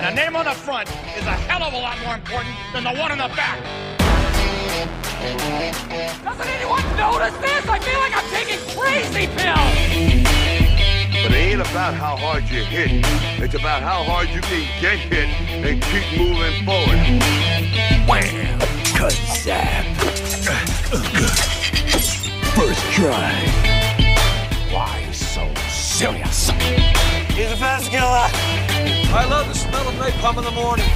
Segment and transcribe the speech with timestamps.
[0.00, 2.84] And a name on the front is a hell of a lot more important than
[2.84, 3.60] the one on the back.
[6.24, 7.68] Doesn't anyone notice this?
[7.68, 9.76] I feel like I'm taking crazy pills.
[11.22, 13.04] But it ain't about how hard you hit.
[13.44, 15.28] It's about how hard you can get hit
[15.68, 16.96] and keep moving forward.
[18.08, 18.58] Wham!
[18.96, 19.84] Kazap!
[22.56, 23.36] First try.
[24.72, 26.48] Why so serious?
[27.36, 28.49] He's a fast killer.
[29.12, 30.86] I love the smell of napalm in the morning.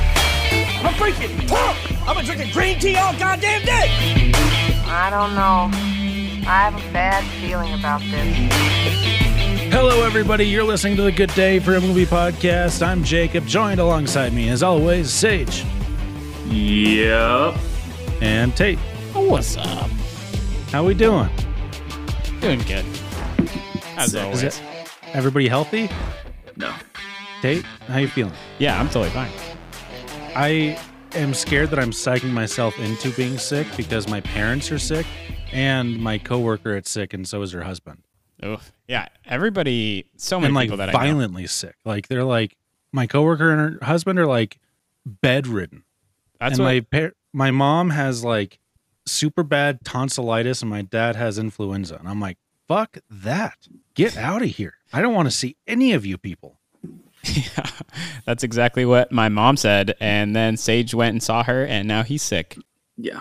[0.85, 2.09] I'm freaking pumped.
[2.09, 4.33] I've been drinking green tea all goddamn day.
[4.87, 5.71] I don't know.
[6.49, 8.37] I have a bad feeling about this.
[9.73, 10.45] Hello, everybody.
[10.47, 12.87] You're listening to the Good Day for a Movie podcast.
[12.87, 15.65] I'm Jacob, joined alongside me, as always, Sage
[16.47, 17.57] Yep.
[18.21, 18.79] and Tate.
[19.15, 19.91] What's up?
[20.71, 21.29] How we doing?
[22.41, 22.85] Doing good.
[23.97, 24.43] As always.
[24.43, 24.63] Is it
[25.13, 25.89] everybody healthy?
[26.57, 26.73] No.
[27.45, 28.33] Tate, how you feeling?
[28.59, 29.31] Yeah, I'm totally fine.
[30.35, 30.81] I
[31.13, 35.05] am scared that I'm psyching myself into being sick because my parents are sick
[35.53, 38.03] and my coworker is sick, and so is her husband.
[38.43, 39.09] Oh, yeah.
[39.27, 41.77] Everybody, so many and like people that violently sick.
[41.85, 42.57] Like they're like
[42.93, 44.59] my coworker and her husband are like
[45.05, 45.85] bedridden.
[46.41, 46.73] That's and what.
[46.73, 48.59] my par- my mom has like
[49.05, 54.41] super bad tonsillitis and my dad has influenza and i'm like fuck that get out
[54.41, 56.59] of here i don't want to see any of you people
[57.27, 57.71] yeah,
[58.25, 59.95] that's exactly what my mom said.
[60.01, 62.57] And then Sage went and saw her, and now he's sick.
[62.97, 63.21] Yeah.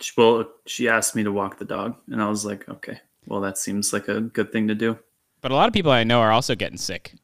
[0.00, 3.40] She, well, she asked me to walk the dog, and I was like, okay, well,
[3.42, 4.98] that seems like a good thing to do.
[5.40, 7.14] But a lot of people I know are also getting sick,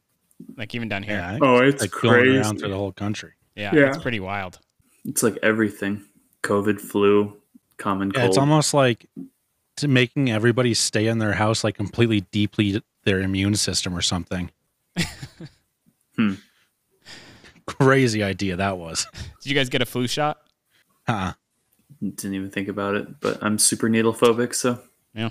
[0.57, 1.15] like even down here.
[1.17, 2.37] yeah Oh, it's like going crazy.
[2.37, 3.87] around through the whole country Yeah, Yeah.
[3.89, 4.59] it's pretty wild.
[5.05, 6.03] It's like everything
[6.43, 7.35] COVID, flu,
[7.77, 8.29] common yeah, cold.
[8.29, 9.07] it's almost like
[9.87, 14.51] making everybody stay in their house like completely deplete their immune system or something
[16.29, 16.33] Hmm.
[17.65, 19.07] crazy idea that was
[19.41, 20.37] Did you guys get a flu shot?
[21.07, 21.33] uh
[22.01, 24.79] Didn't even think about it, but I'm super needle phobic, so
[25.13, 25.29] Yeah.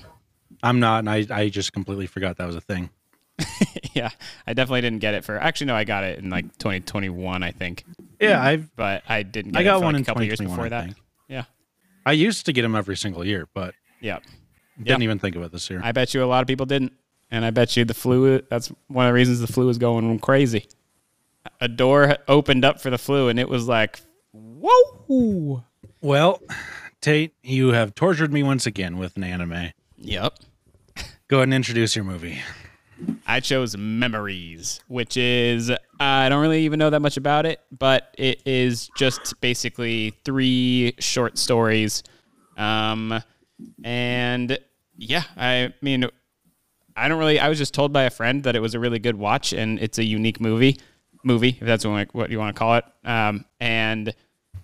[0.63, 2.91] i'm not and I, I just completely forgot that was a thing
[3.95, 4.11] yeah,
[4.47, 5.39] I definitely didn't get it for.
[5.39, 7.85] Actually, no, I got it in like 2021, I think.
[8.21, 9.53] yeah i've But I didn't.
[9.53, 10.85] Get I got it for one like in a couple years 2021, before I that.
[10.95, 10.97] think.
[11.27, 11.45] Yeah,
[12.05, 14.19] i used to get them every single year but yeah.
[14.77, 15.05] didn't Yeah.
[15.05, 16.93] even think about this year I bet you a lot of people didn't,
[17.31, 18.43] and I bet you the flu.
[18.51, 20.67] That's one of the reasons the flu is going crazy.
[21.61, 24.01] A door opened up for the flu, and it was like,
[24.33, 25.65] whoa.
[26.01, 26.43] Well,
[27.01, 29.73] Tate, you have tortured me once again with an anime.
[29.97, 30.35] Yep.
[31.29, 32.41] Go ahead and introduce your movie.
[33.27, 38.15] I chose Memories, which is I don't really even know that much about it, but
[38.19, 42.03] it is just basically three short stories.
[42.57, 43.23] Um,
[43.85, 44.59] and
[44.97, 46.07] yeah, I mean,
[46.97, 47.41] I don't really.
[47.41, 49.79] I was just told by a friend that it was a really good watch, and
[49.79, 50.79] it's a unique movie.
[51.23, 52.85] Movie, if that's what, you want to call it.
[53.05, 54.15] Um, and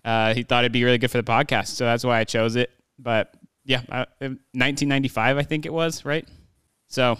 [0.04, 2.56] uh, he thought it'd be really good for the podcast, so that's why I chose
[2.56, 2.70] it.
[2.98, 3.34] But
[3.64, 6.26] yeah, uh, 1995, I think it was, right?
[6.88, 7.18] So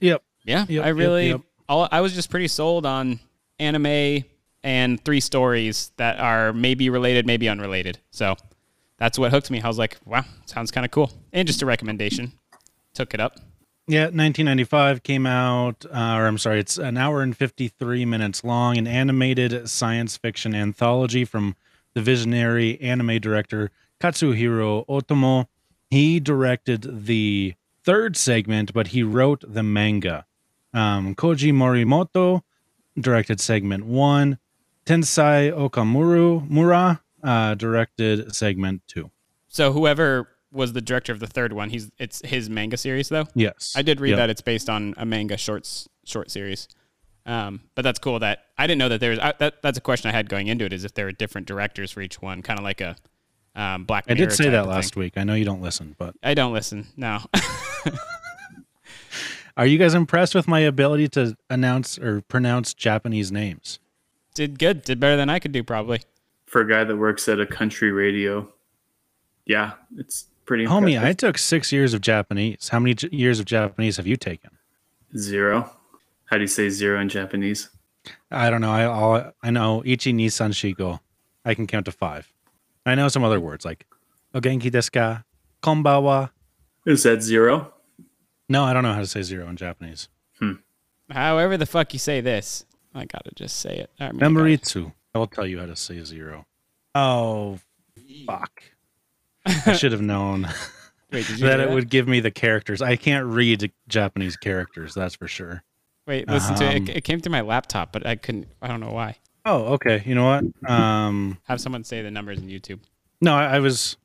[0.00, 0.22] Yep.
[0.44, 1.40] yeah, Yep, I yep, really, yep.
[1.68, 3.20] All, I was just pretty sold on
[3.58, 4.24] anime
[4.64, 7.98] and three stories that are maybe related, maybe unrelated.
[8.10, 8.36] So
[8.98, 9.60] that's what hooked me.
[9.60, 11.10] I was like, wow, sounds kind of cool.
[11.32, 12.32] And just a recommendation.
[12.94, 13.38] Took it up.
[13.88, 18.76] Yeah, 1995 came out, uh, or I'm sorry, it's an hour and 53 minutes long,
[18.78, 21.56] an animated science fiction anthology from
[21.94, 23.70] the visionary anime director
[24.00, 25.46] Katsuhiro Otomo.
[25.90, 27.54] He directed the
[27.84, 30.26] third segment, but he wrote the manga.
[30.72, 32.42] Um, Koji Morimoto
[32.98, 34.38] directed segment one.
[34.86, 39.10] Tensai Okamura Mura uh, directed segment two.
[39.48, 43.26] So whoever was the director of the third one, he's it's his manga series though.
[43.34, 44.16] Yes, I did read Yep.
[44.18, 46.68] that it's based on a manga shorts short series.
[47.24, 49.62] Um, but that's cool that I didn't know that there's I, that.
[49.62, 52.00] That's a question I had going into it is if there are different directors for
[52.00, 52.96] each one, kind of like a
[53.54, 54.04] um, Black.
[54.08, 55.02] I did say type that last thing.
[55.04, 55.12] week.
[55.16, 56.86] I know you don't listen, but I don't listen.
[56.96, 57.20] No.
[59.56, 63.78] Are you guys impressed with my ability to announce or pronounce Japanese names?
[64.34, 64.82] Did good.
[64.82, 66.00] Did better than I could do probably.
[66.46, 68.50] for a guy that works at a country radio,
[69.44, 70.66] yeah, it's pretty.
[70.66, 72.68] Homie, I took six years of Japanese.
[72.68, 74.50] How many j- years of Japanese have you taken?
[75.16, 75.70] zero.
[76.26, 77.68] How do you say zero in Japanese?
[78.30, 78.72] I don't know.
[78.72, 81.00] I all I know ichi ni san shigo.
[81.44, 82.32] I can count to five.
[82.86, 83.86] I know some other words like
[84.34, 85.22] ogenki desu ka,
[85.62, 86.30] konbawa.
[86.86, 87.72] Is that zero?
[88.48, 90.08] No, I don't know how to say zero in Japanese.
[90.38, 90.54] Hmm.
[91.10, 93.90] However the fuck you say this, I gotta just say it.
[94.00, 94.92] I mean, I Memoritsu.
[95.14, 96.46] I will tell you how to say zero.
[96.94, 97.58] Oh,
[98.26, 98.62] fuck.
[99.66, 100.48] I should have known
[101.12, 102.80] Wait, did you that do it would give me the characters.
[102.80, 105.62] I can't read Japanese characters, that's for sure.
[106.06, 106.76] Wait, listen to it.
[106.76, 106.96] Um, it.
[106.96, 108.48] It came through my laptop, but I couldn't.
[108.62, 109.16] I don't know why.
[109.44, 110.02] Oh, okay.
[110.06, 110.70] You know what?
[110.70, 112.80] Um, Have someone say the numbers in YouTube.
[113.20, 113.96] no, I, I was.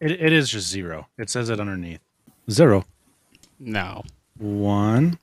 [0.00, 1.06] It, it is just zero.
[1.16, 2.00] It says it underneath.
[2.50, 2.84] Zero,
[3.58, 4.02] No,
[4.36, 5.18] one.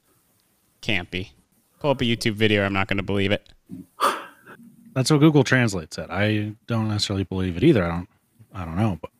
[0.82, 1.32] can't be.
[1.80, 2.64] Pull up a YouTube video.
[2.66, 3.50] I'm not going to believe it.
[4.94, 6.10] That's what Google Translate said.
[6.10, 7.84] I don't necessarily believe it either.
[7.84, 8.10] I don't.
[8.54, 9.15] I don't know, but though.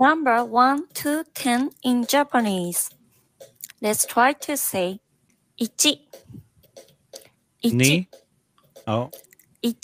[0.00, 2.88] Number 1 to 10 in Japanese.
[3.82, 5.00] Let's try to say
[5.58, 5.68] 1.
[7.62, 7.76] 1.
[7.76, 8.08] Ni.
[8.86, 9.10] Oh,
[9.62, 9.74] 1.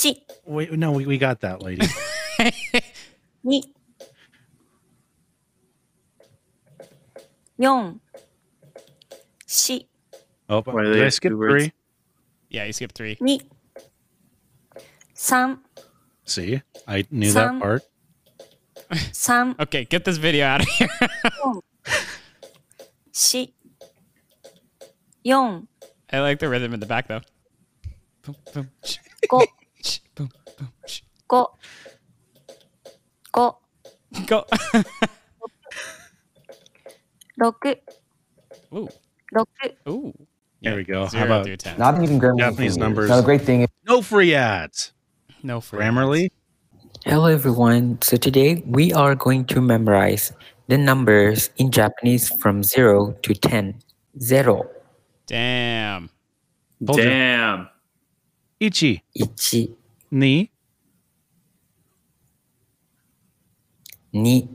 [0.46, 0.72] wait.
[0.72, 1.86] No, we, we got that, lady.
[1.86, 3.60] 2.
[7.58, 7.94] 4.
[9.46, 9.78] 4.
[10.48, 11.64] Oh, but Why do did they I have skip two words?
[11.64, 11.72] three?
[12.50, 13.16] Yeah, you skipped three.
[13.16, 13.38] 2.
[15.14, 15.56] 3.
[16.24, 17.82] See, I knew Some- that part.
[18.92, 19.54] 3.
[19.60, 20.88] Okay, get this video out of here.
[21.42, 21.62] 4.
[25.24, 25.62] 4.
[26.12, 27.20] I like the rhythm in the back though.
[28.24, 28.98] Boom, boom, sh-
[29.30, 29.40] 5.
[30.14, 31.46] boom, boom, sh- 5.
[33.34, 33.52] 5.
[34.26, 34.44] Go.
[37.62, 37.80] 6.
[38.74, 38.88] Ooh,
[39.62, 39.74] 6.
[39.88, 40.12] ooh.
[40.62, 41.02] There we go.
[41.04, 41.78] How Zero about through ten.
[41.78, 42.38] Not even Grammarly.
[42.38, 43.10] Japanese numbers?
[43.10, 44.92] Now the great thing is No free ads.
[45.42, 46.30] no free Grammarly.
[47.06, 48.02] Hello everyone.
[48.02, 50.32] So today we are going to memorize
[50.66, 53.78] the numbers in Japanese from 0 to 10.
[54.18, 54.68] Zero,
[55.28, 56.10] Damn.
[56.84, 57.04] Told you.
[57.04, 57.68] Damn.
[58.58, 59.04] Ichi.
[59.14, 59.28] 1,
[60.10, 60.50] Ni.
[64.10, 64.48] 2,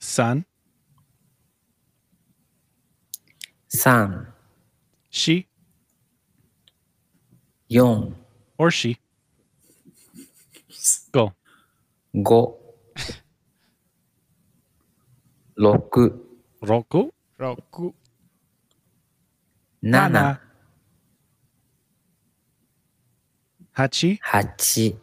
[0.00, 0.44] San.
[3.70, 4.26] 3,
[5.08, 5.46] She.
[7.70, 8.12] 4,
[8.58, 8.98] Or she.
[11.12, 11.32] Go.
[12.14, 12.54] 5,
[15.56, 16.12] 6,
[16.62, 17.10] Roku.
[17.38, 17.92] Roku.
[19.82, 20.38] 7,
[23.76, 24.20] Hachi.
[24.32, 24.96] 8,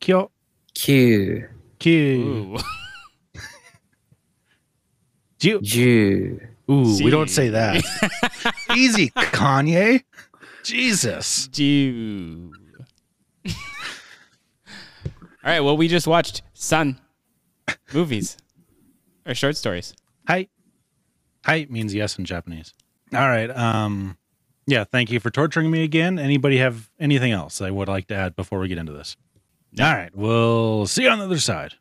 [0.00, 0.30] Kyo.
[0.74, 1.48] 9,
[1.78, 2.54] Kyu.
[2.56, 2.58] Ooh.
[5.38, 5.60] Ju.
[5.60, 6.40] 10.
[6.68, 7.84] Ooh, we don't say that.
[8.74, 10.02] Easy, Kanye.
[10.64, 11.48] Jesus.
[11.48, 12.50] Jew.
[15.46, 15.60] All right.
[15.60, 16.98] Well, we just watched Sun
[17.94, 18.36] movies
[19.24, 19.94] or short stories.
[20.26, 20.48] Hi.
[21.44, 22.74] Hi means yes in Japanese.
[23.14, 23.48] All right.
[23.50, 24.18] Um
[24.66, 26.18] yeah, thank you for torturing me again.
[26.18, 29.16] Anybody have anything else they would like to add before we get into this?
[29.78, 30.10] All right.
[30.16, 31.74] We'll see you on the other side.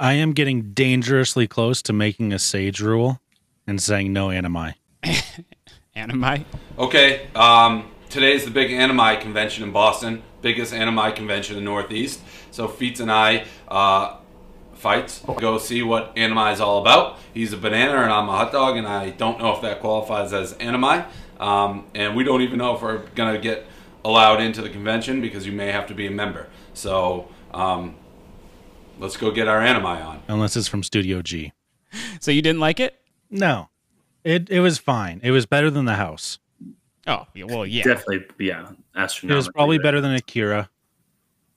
[0.00, 3.20] I am getting dangerously close to making a sage rule
[3.64, 4.74] and saying no animi.
[5.94, 6.44] Anime.
[6.76, 11.70] Okay, um, today is the big anime convention in Boston, biggest anime convention in the
[11.70, 12.20] Northeast.
[12.50, 14.16] So Feats and I uh,
[14.74, 15.22] fights.
[15.38, 17.18] Go see what anime is all about.
[17.32, 20.32] He's a banana and I'm a hot dog, and I don't know if that qualifies
[20.32, 21.04] as anime.
[21.38, 23.66] Um, and we don't even know if we're gonna get
[24.04, 26.48] allowed into the convention because you may have to be a member.
[26.74, 27.96] So um,
[28.98, 30.22] let's go get our anime on.
[30.28, 31.52] Unless it's from Studio G.
[32.20, 33.00] So you didn't like it?
[33.30, 33.68] No,
[34.22, 35.20] it it was fine.
[35.24, 36.38] It was better than the house.
[37.06, 37.82] Oh, yeah, well, yeah.
[37.82, 38.70] Definitely, yeah.
[38.94, 39.84] It was probably better.
[39.84, 40.68] better than Akira.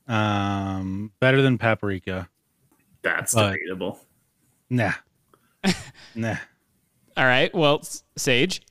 [0.08, 2.30] Um, better than Paprika.
[3.02, 4.00] That's but- debatable.
[4.70, 4.94] Nah,
[6.16, 6.36] nah.
[7.16, 7.54] All right.
[7.54, 8.62] Well, S- Sage.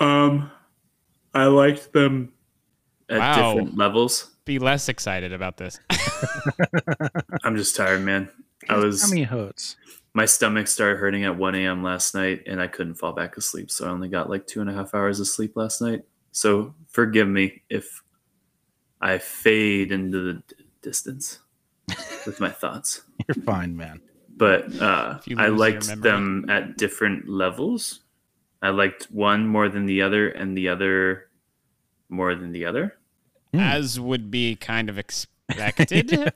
[0.00, 0.50] Um,
[1.32, 2.32] I liked them
[3.08, 3.54] at Wow.
[3.54, 4.30] different levels.
[4.44, 5.78] Be less excited about this.
[7.44, 8.28] I'm just tired, man.
[8.68, 9.76] I was How many hurts.
[10.14, 11.82] my stomach started hurting at 1 a.m.
[11.82, 13.70] last night, and I couldn't fall back asleep.
[13.70, 16.02] So I only got like two and a half hours of sleep last night.
[16.32, 18.02] So forgive me if
[19.04, 21.38] I fade into the d- distance
[22.26, 23.02] with my thoughts.
[23.28, 24.00] You're fine, man.
[24.36, 28.00] But uh, I liked them at different levels.
[28.62, 31.28] I liked one more than the other, and the other
[32.08, 32.96] more than the other.
[33.52, 33.60] Hmm.
[33.60, 36.32] As would be kind of expected.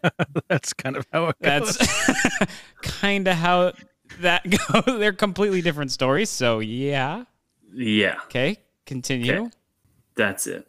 [0.48, 1.78] That's kind of how it goes.
[1.78, 3.72] That's kind of how
[4.20, 4.84] that goes.
[4.98, 6.30] They're completely different stories.
[6.30, 7.24] So, yeah.
[7.72, 8.58] Yeah, Okay.
[8.86, 9.32] Continue.
[9.32, 9.50] Okay.
[10.14, 10.66] that's it.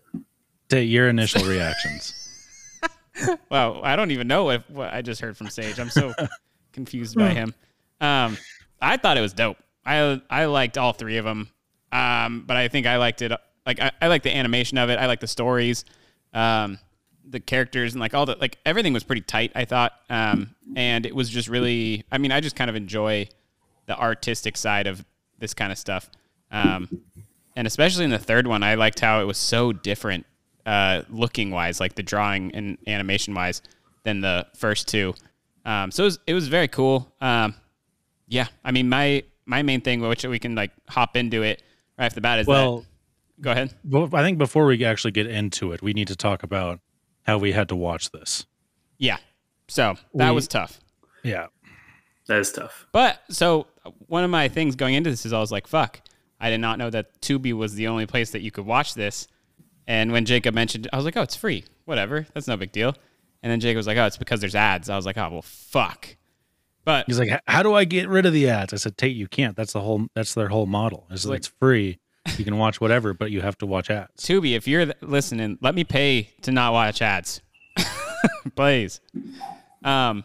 [0.70, 2.14] Take your initial reactions.
[3.52, 3.82] Wow.
[3.84, 5.78] I don't even know what, what I just heard from Sage.
[5.78, 6.14] I'm so
[6.72, 7.54] confused by him.
[8.00, 8.38] Um,
[8.82, 9.58] I thought it was dope.
[9.86, 11.50] I I liked all three of them.
[11.92, 13.32] Um, but I think I liked it.
[13.66, 15.00] Like I, I like the animation of it.
[15.00, 15.86] I like the stories,
[16.34, 16.80] um,
[17.28, 19.52] the characters, and like all the like everything was pretty tight.
[19.56, 22.06] I thought, um, and it was just really.
[22.12, 23.28] I mean, I just kind of enjoy
[23.88, 25.04] the artistic side of
[25.40, 26.10] this kind of stuff.
[26.52, 27.02] Um,
[27.56, 30.26] and especially in the third one, I liked how it was so different,
[30.70, 33.62] uh, looking wise, like the drawing and animation wise,
[34.04, 35.14] than the first two.
[35.66, 37.12] Um, so it was, it was very cool.
[37.22, 37.56] Um,
[38.28, 41.64] yeah, I mean, my my main thing, which we can like hop into it
[41.98, 42.86] right off the bat, is Well, that.
[43.42, 43.74] Go ahead.
[43.86, 46.80] well, I think before we actually get into it, we need to talk about
[47.24, 48.46] how we had to watch this.
[48.98, 49.18] Yeah.
[49.70, 50.80] So that We- was tough.
[51.24, 51.48] Yeah.
[52.28, 52.86] That is tough.
[52.92, 53.66] But so
[54.08, 56.02] one of my things going into this is I was like, fuck,
[56.40, 59.28] I did not know that Tubi was the only place that you could watch this.
[59.90, 61.66] And when Jacob mentioned, I was like, oh, it's free.
[61.86, 62.28] Whatever.
[62.36, 62.96] That's no big deal.
[63.42, 64.88] And then Jacob was like, oh, it's because there's ads.
[64.88, 66.16] I was like, oh, well, fuck.
[66.86, 69.28] But He's like, "How do I get rid of the ads?" I said, "Tate, you
[69.28, 69.56] can't.
[69.56, 70.08] That's the whole.
[70.16, 71.06] That's their whole model.
[71.12, 72.00] Is like- it's free.
[72.38, 75.76] You can watch whatever, but you have to watch ads." Tubi, if you're listening, let
[75.76, 77.42] me pay to not watch ads,
[78.56, 79.02] please.
[79.84, 80.24] Um,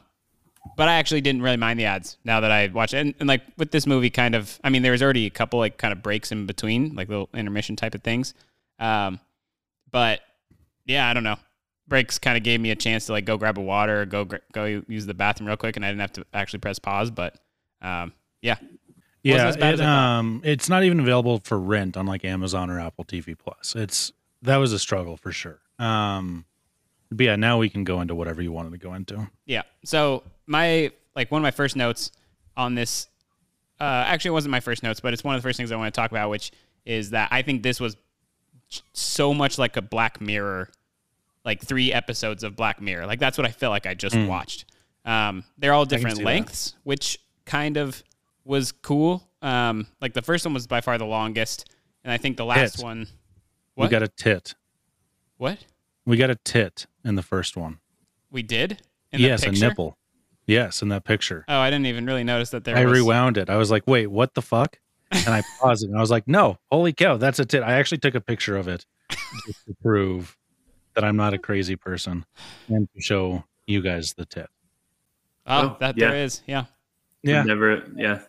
[0.76, 2.99] but I actually didn't really mind the ads now that I watched it.
[2.99, 5.59] And, and like with this movie, kind of, I mean, there was already a couple
[5.59, 8.33] like kind of breaks in between, like little intermission type of things.
[8.78, 9.21] Um,
[9.94, 10.22] but
[10.86, 11.36] yeah, I don't know.
[11.86, 14.26] Breaks kind of gave me a chance to like go grab a water, or go
[14.52, 17.12] go use the bathroom real quick, and I didn't have to actually press pause.
[17.12, 17.36] But
[17.80, 18.56] um, yeah,
[19.22, 19.86] Yeah, it, as I thought.
[19.86, 23.76] um, it's not even available for rent on like Amazon or Apple TV Plus.
[23.76, 24.10] It's
[24.42, 25.60] that was a struggle for sure.
[25.78, 26.44] Um,
[27.12, 29.30] but yeah, now we can go into whatever you wanted to go into.
[29.46, 29.62] Yeah.
[29.84, 32.10] So my like one of my first notes
[32.56, 33.06] on this,
[33.78, 35.76] uh, actually it wasn't my first notes, but it's one of the first things I
[35.76, 36.50] want to talk about, which
[36.84, 37.96] is that I think this was
[38.92, 40.71] so much like a Black Mirror,
[41.44, 43.06] like three episodes of Black Mirror.
[43.06, 44.26] Like that's what I feel like I just Mm.
[44.28, 44.64] watched.
[45.04, 46.26] Um, they're all different see that.
[46.26, 48.02] lengths, which kind of
[48.44, 49.28] was cool.
[49.42, 51.68] Um, like the first one was by far the longest,
[52.02, 52.85] and I think the last Tit.
[52.85, 53.06] one.
[53.76, 54.54] We got a tit.
[55.37, 55.59] what
[56.06, 57.78] We got a tit in the first one.
[58.30, 58.83] we did?
[59.12, 59.97] In the yes, a nipple.
[60.47, 61.44] Yes, in that picture.
[61.49, 62.76] Oh, I didn't even really notice that there.
[62.76, 62.99] I was...
[62.99, 63.49] rewound it.
[63.49, 64.78] I was like, "Wait, what the fuck?"
[65.14, 67.75] And I paused it, and I was like, "No, holy cow, that's a tit." I
[67.75, 68.85] actually took a picture of it
[69.47, 70.37] just to prove
[70.94, 72.25] that I'm not a crazy person
[72.68, 74.49] and to show you guys the tit.
[75.47, 76.09] Oh, Oh, that yeah.
[76.11, 76.42] there is.
[76.47, 76.64] Yeah.
[77.23, 77.85] Yeah, Never.
[77.97, 78.21] Yeah.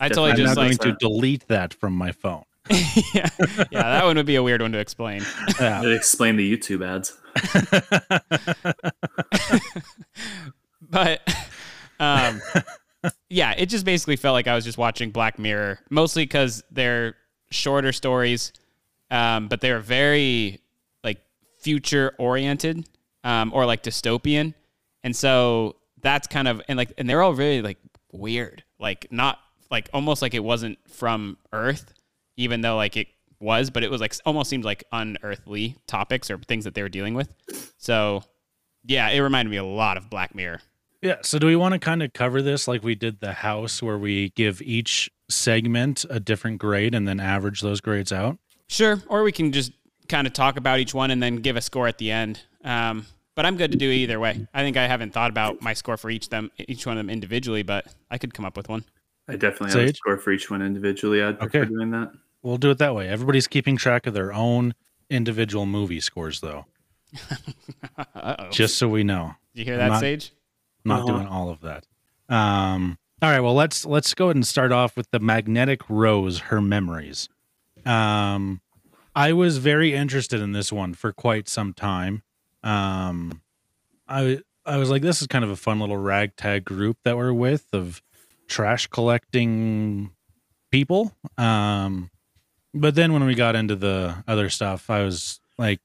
[0.00, 2.44] I totally I'm just now like going to delete that from my phone.
[3.14, 3.28] yeah,
[3.70, 5.22] yeah, that one would be a weird one to explain.
[5.60, 5.82] Yeah.
[5.84, 7.18] Explain the YouTube ads.
[10.90, 11.20] But
[11.98, 12.42] um
[13.32, 17.16] yeah, it just basically felt like I was just watching Black Mirror, mostly cuz they're
[17.50, 18.52] shorter stories
[19.10, 20.58] um but they're very
[21.04, 21.20] like
[21.58, 22.88] future oriented
[23.24, 24.54] um or like dystopian.
[25.02, 27.78] And so that's kind of and like and they're all really like
[28.12, 28.64] weird.
[28.78, 29.38] Like not
[29.70, 31.94] like almost like it wasn't from Earth
[32.36, 33.08] even though like it
[33.40, 36.90] was, but it was like almost seemed like unearthly topics or things that they were
[36.90, 37.34] dealing with.
[37.78, 38.24] So
[38.84, 40.60] yeah, it reminded me a lot of Black Mirror.
[41.02, 41.16] Yeah.
[41.22, 43.98] So, do we want to kind of cover this like we did the house, where
[43.98, 48.38] we give each segment a different grade and then average those grades out?
[48.68, 49.02] Sure.
[49.08, 49.72] Or we can just
[50.08, 52.40] kind of talk about each one and then give a score at the end.
[52.64, 54.46] Um, but I'm good to do either way.
[54.54, 57.10] I think I haven't thought about my score for each them each one of them
[57.10, 58.84] individually, but I could come up with one.
[59.28, 61.22] I definitely have a score for each one individually.
[61.22, 61.68] I'd prefer Okay.
[61.68, 62.12] doing that.
[62.42, 63.08] We'll do it that way.
[63.08, 64.74] Everybody's keeping track of their own
[65.08, 66.66] individual movie scores, though,
[67.96, 68.50] Uh-oh.
[68.50, 69.34] just so we know.
[69.54, 70.32] Did you hear I'm that, not- Sage?
[70.84, 71.12] I'm not Uh-huh.
[71.18, 71.86] doing all of that.
[72.28, 73.40] Um, all right.
[73.40, 76.38] Well, let's let's go ahead and start off with the magnetic rose.
[76.40, 77.28] Her memories.
[77.86, 78.60] Um,
[79.14, 82.22] I was very interested in this one for quite some time.
[82.62, 83.42] Um,
[84.08, 87.32] I I was like, this is kind of a fun little ragtag group that we're
[87.32, 88.00] with of
[88.48, 90.10] trash collecting
[90.70, 91.14] people.
[91.38, 92.10] Um,
[92.74, 95.80] but then when we got into the other stuff, I was like,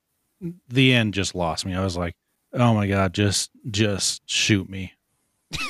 [0.70, 1.74] the end just lost me.
[1.76, 2.16] I was like,
[2.54, 4.94] oh my god, just just shoot me.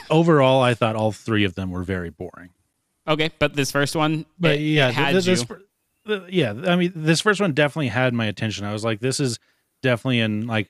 [0.10, 2.50] Overall, I thought all three of them were very boring.
[3.08, 5.46] Okay, but this first one, But it- yeah, it had th- this,
[6.08, 6.26] you.
[6.30, 6.54] yeah.
[6.68, 8.66] I mean, this first one definitely had my attention.
[8.66, 9.40] I was like, this is
[9.82, 10.70] definitely in like,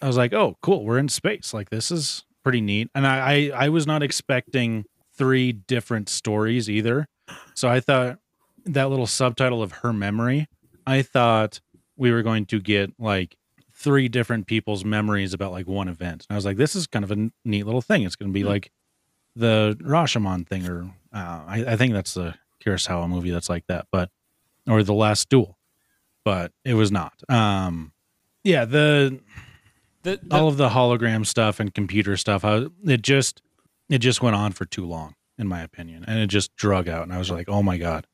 [0.00, 1.52] I was like, oh, cool, we're in space.
[1.52, 2.88] Like, this is pretty neat.
[2.94, 4.84] And I, I, I was not expecting
[5.18, 7.06] three different stories either.
[7.54, 8.18] So I thought
[8.64, 10.46] that little subtitle of her memory,
[10.86, 11.60] I thought
[11.96, 13.36] we were going to get like
[13.80, 16.26] three different people's memories about like one event.
[16.28, 18.02] And I was like, this is kind of a neat little thing.
[18.02, 18.70] It's going to be like
[19.34, 22.34] the Rashomon thing, or uh, I, I think that's the
[22.64, 24.10] Kurosawa movie that's like that, but
[24.68, 25.56] or the Last Duel,
[26.24, 27.14] but it was not.
[27.28, 27.92] Um,
[28.44, 29.18] yeah, the,
[30.02, 33.40] The, the- all of the hologram stuff and computer stuff, I, it just
[33.88, 37.02] it just went on for too long, in my opinion, and it just drug out.
[37.04, 38.06] And I was like, oh my god,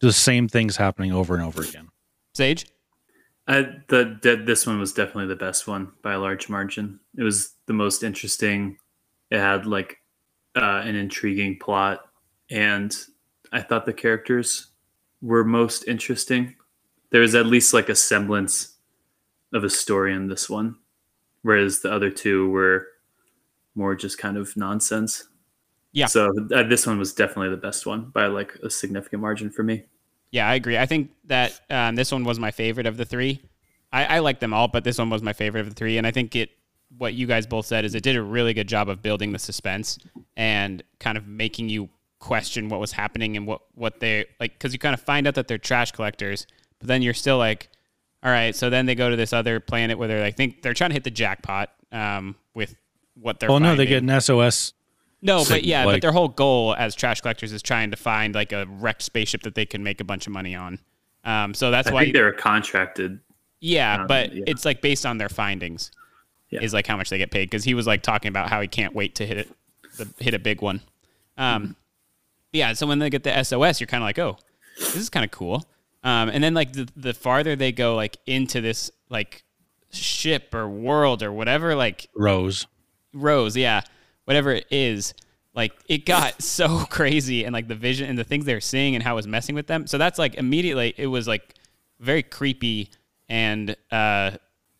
[0.00, 1.88] the same things happening over and over again.
[2.34, 2.66] Sage.
[3.48, 7.00] I, the, the this one was definitely the best one by a large margin.
[7.16, 8.76] It was the most interesting.
[9.30, 9.98] It had like
[10.54, 12.00] uh, an intriguing plot,
[12.50, 12.94] and
[13.52, 14.68] I thought the characters
[15.20, 16.54] were most interesting.
[17.10, 18.76] There was at least like a semblance
[19.52, 20.76] of a story in this one,
[21.42, 22.86] whereas the other two were
[23.74, 25.28] more just kind of nonsense.
[25.92, 26.06] Yeah.
[26.06, 29.62] So uh, this one was definitely the best one by like a significant margin for
[29.62, 29.84] me.
[30.32, 30.78] Yeah, I agree.
[30.78, 33.42] I think that um, this one was my favorite of the three.
[33.92, 35.98] I, I like them all, but this one was my favorite of the three.
[35.98, 36.50] And I think it,
[36.96, 39.38] what you guys both said, is it did a really good job of building the
[39.38, 39.98] suspense
[40.36, 44.54] and kind of making you question what was happening and what what they like.
[44.54, 46.46] Because you kind of find out that they're trash collectors,
[46.78, 47.68] but then you're still like,
[48.22, 48.56] all right.
[48.56, 50.94] So then they go to this other planet where they're like, think they're trying to
[50.94, 52.74] hit the jackpot um, with
[53.20, 53.50] what they're.
[53.50, 54.72] well, no, they get an SOS.
[55.22, 57.96] No, sig- but yeah, like- but their whole goal as trash collectors is trying to
[57.96, 60.78] find like a wrecked spaceship that they can make a bunch of money on.
[61.24, 63.20] Um, so that's I why, think they're contracted.
[63.60, 64.42] yeah, um, but yeah.
[64.48, 65.92] it's like based on their findings,
[66.50, 66.60] Yeah.
[66.62, 67.48] is like how much they get paid.
[67.48, 69.48] Because he was like talking about how he can't wait to hit it,
[69.98, 70.80] the, hit a big one.
[71.38, 71.76] Um,
[72.52, 74.36] yeah, so when they get the SOS, you're kind of like, oh,
[74.78, 75.64] this is kind of cool.
[76.02, 79.44] Um, and then like the, the farther they go like into this like
[79.92, 82.66] ship or world or whatever, like Rose.
[83.14, 83.82] Rose, yeah,
[84.24, 85.14] whatever it is,
[85.54, 88.94] like it got so crazy and like the vision and the things they were seeing
[88.94, 89.86] and how it was messing with them.
[89.86, 91.54] So that's like immediately it was like
[92.00, 92.90] very creepy
[93.28, 94.32] and uh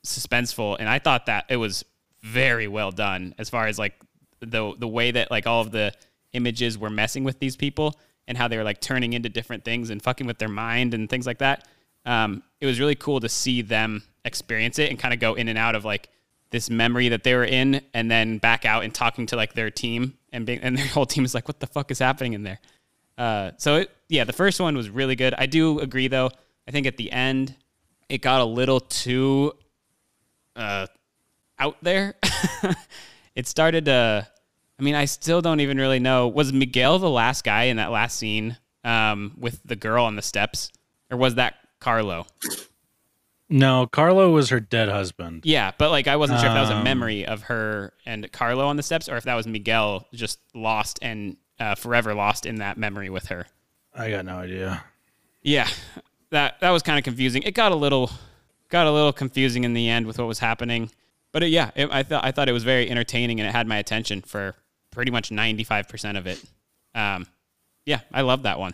[0.05, 1.85] suspenseful and I thought that it was
[2.23, 3.95] very well done as far as like
[4.41, 5.93] the the way that like all of the
[6.33, 9.91] images were messing with these people and how they were like turning into different things
[9.91, 11.67] and fucking with their mind and things like that.
[12.05, 15.49] Um, it was really cool to see them experience it and kind of go in
[15.49, 16.09] and out of like
[16.53, 19.71] this memory that they were in and then back out and talking to like their
[19.71, 22.45] team and being, and their whole team is like, what the fuck is happening in
[22.45, 22.61] there?
[23.19, 25.35] Uh, so it, yeah, the first one was really good.
[25.37, 26.31] I do agree though.
[26.69, 27.57] I think at the end
[28.09, 29.53] it got a little too
[30.55, 30.87] uh,
[31.59, 32.15] out there.
[33.35, 34.29] it started to.
[34.79, 36.29] I mean, I still don't even really know.
[36.29, 40.23] Was Miguel the last guy in that last scene um, with the girl on the
[40.23, 40.71] steps,
[41.11, 42.27] or was that Carlo?
[43.53, 45.43] No, Carlo was her dead husband.
[45.45, 48.31] Yeah, but like I wasn't sure if that was a Um, memory of her and
[48.33, 52.47] Carlo on the steps, or if that was Miguel just lost and uh, forever lost
[52.47, 53.47] in that memory with her.
[53.95, 54.83] I got no idea.
[55.43, 55.69] Yeah,
[56.31, 57.43] that that was kind of confusing.
[57.43, 58.11] It got a little
[58.71, 60.91] got a little confusing in the end with what was happening,
[61.31, 63.67] but it, yeah, it, I thought I thought it was very entertaining and it had
[63.67, 64.55] my attention for
[64.91, 66.43] pretty much ninety five percent of it.
[66.95, 67.27] Um,
[67.85, 68.73] yeah, I love that one.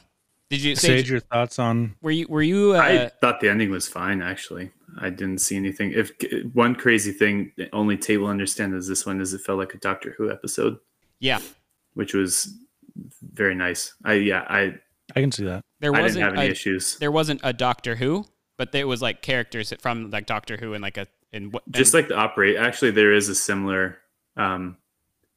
[0.51, 1.95] Did you Sage, Sage, your thoughts on?
[2.01, 4.23] were you were you uh, I thought the ending was fine.
[4.23, 5.93] Actually, I didn't see anything.
[5.93, 6.13] If
[6.55, 9.79] one crazy thing, the only table understand is this one is it felt like a
[9.79, 10.79] Doctor Who episode,
[11.21, 11.41] yeah
[11.95, 12.55] which was
[13.33, 13.95] very nice.
[14.05, 14.75] I yeah, I
[15.15, 15.65] I can see that.
[15.81, 16.97] there wasn't didn't have any a- issues.
[16.99, 18.25] there wasn't a Doctor Who,
[18.57, 21.93] but there was like characters from like Doctor Who and like a in what Just
[21.93, 22.57] like the operate.
[22.57, 23.99] Actually, there is a similar.
[24.37, 24.77] Um,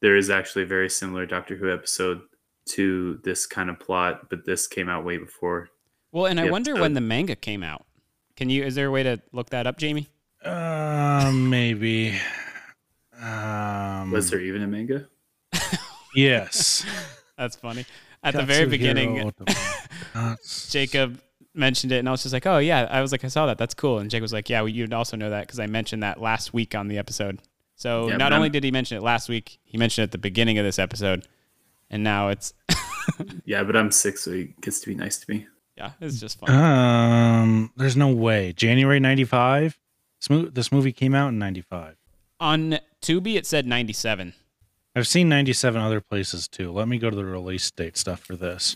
[0.02, 2.22] there is actually a very similar Doctor Who episode
[2.70, 5.70] to this kind of plot, but this came out way before.
[6.12, 6.82] well, and I the wonder episode.
[6.82, 7.86] when the manga came out.
[8.36, 8.64] Can you?
[8.64, 10.08] Is there a way to look that up, Jamie?
[10.44, 12.18] Uh, maybe.
[13.22, 15.08] Um, Was there even a manga?
[16.16, 16.86] Yes.
[17.38, 17.86] That's funny.
[18.24, 19.32] At the very beginning,
[20.70, 21.20] Jacob
[21.54, 23.58] mentioned it, and I was just like, "Oh yeah," I was like, "I saw that.
[23.58, 26.04] That's cool." And Jake was like, "Yeah, well, you'd also know that because I mentioned
[26.04, 27.40] that last week on the episode."
[27.76, 30.12] So Yeah, not only I'm- did he mention it last week, he mentioned it at
[30.12, 31.28] the beginning of this episode,
[31.92, 32.54] and now it's
[33.46, 35.46] Yeah, but I'm sick, so he gets to be nice to me.
[35.78, 36.50] yeah, it's just fun.
[36.50, 38.54] Um, there's no way.
[38.54, 39.78] January '95.
[40.28, 41.96] This, this movie came out in '95.
[42.40, 44.34] on Tubi, it said ninety-seven.
[44.94, 46.70] I've seen 97 other places too.
[46.70, 48.76] Let me go to the release date stuff for this.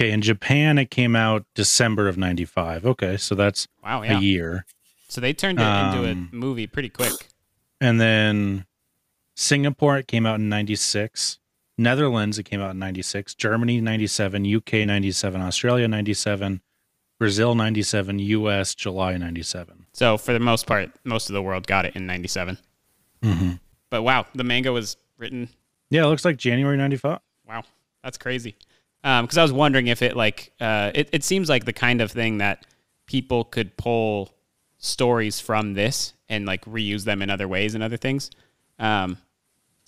[0.00, 2.86] Okay, in Japan it came out December of 95.
[2.86, 4.16] Okay, so that's Wow, yeah.
[4.16, 4.64] a year.
[5.08, 7.12] So they turned it into Um, a movie pretty quick.
[7.78, 8.64] And then
[9.36, 11.39] Singapore it came out in 96.
[11.80, 13.34] Netherlands it came out in 96.
[13.34, 16.60] Germany 97, UK 97, Australia 97,
[17.18, 19.86] Brazil 97, US July 97.
[19.92, 22.58] So for the most part, most of the world got it in ninety-seven.
[23.22, 23.52] Mm-hmm.
[23.90, 25.48] But wow, the manga was written
[25.90, 27.18] Yeah, it looks like January 95.
[27.48, 27.62] Wow,
[28.04, 28.56] that's crazy.
[29.02, 32.12] Because I was wondering if it like uh, it, it seems like the kind of
[32.12, 32.66] thing that
[33.06, 34.34] people could pull
[34.78, 38.30] stories from this and like reuse them in other ways and other things.
[38.78, 39.18] Um,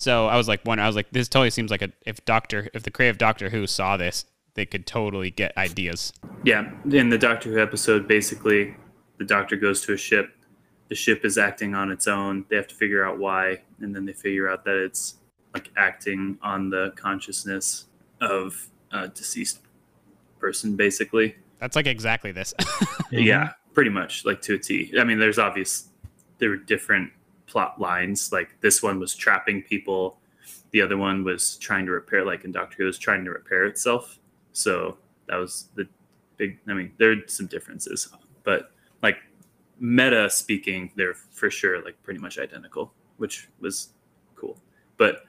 [0.03, 2.69] so I was like, one, I was like, this totally seems like a if Doctor
[2.73, 6.11] if the creative Doctor Who saw this, they could totally get ideas.
[6.43, 8.75] Yeah, in the Doctor Who episode, basically,
[9.17, 10.35] the Doctor goes to a ship.
[10.89, 12.45] The ship is acting on its own.
[12.49, 15.15] They have to figure out why, and then they figure out that it's
[15.53, 17.85] like acting on the consciousness
[18.19, 19.61] of a deceased
[20.39, 21.35] person, basically.
[21.59, 22.53] That's like exactly this.
[23.11, 23.73] Yeah, mm-hmm.
[23.73, 24.91] pretty much like to a T.
[24.99, 25.89] I mean, there's obvious
[26.39, 27.11] there were different
[27.53, 28.31] plot lines.
[28.31, 30.17] Like this one was trapping people,
[30.71, 32.25] the other one was trying to repair.
[32.25, 34.19] Like in Doctor Who, was trying to repair itself.
[34.53, 35.87] So that was the
[36.37, 36.57] big.
[36.67, 38.09] I mean, there are some differences,
[38.43, 38.71] but
[39.03, 39.17] like
[39.79, 43.89] meta speaking, they're for sure like pretty much identical, which was
[44.35, 44.57] cool.
[44.97, 45.23] But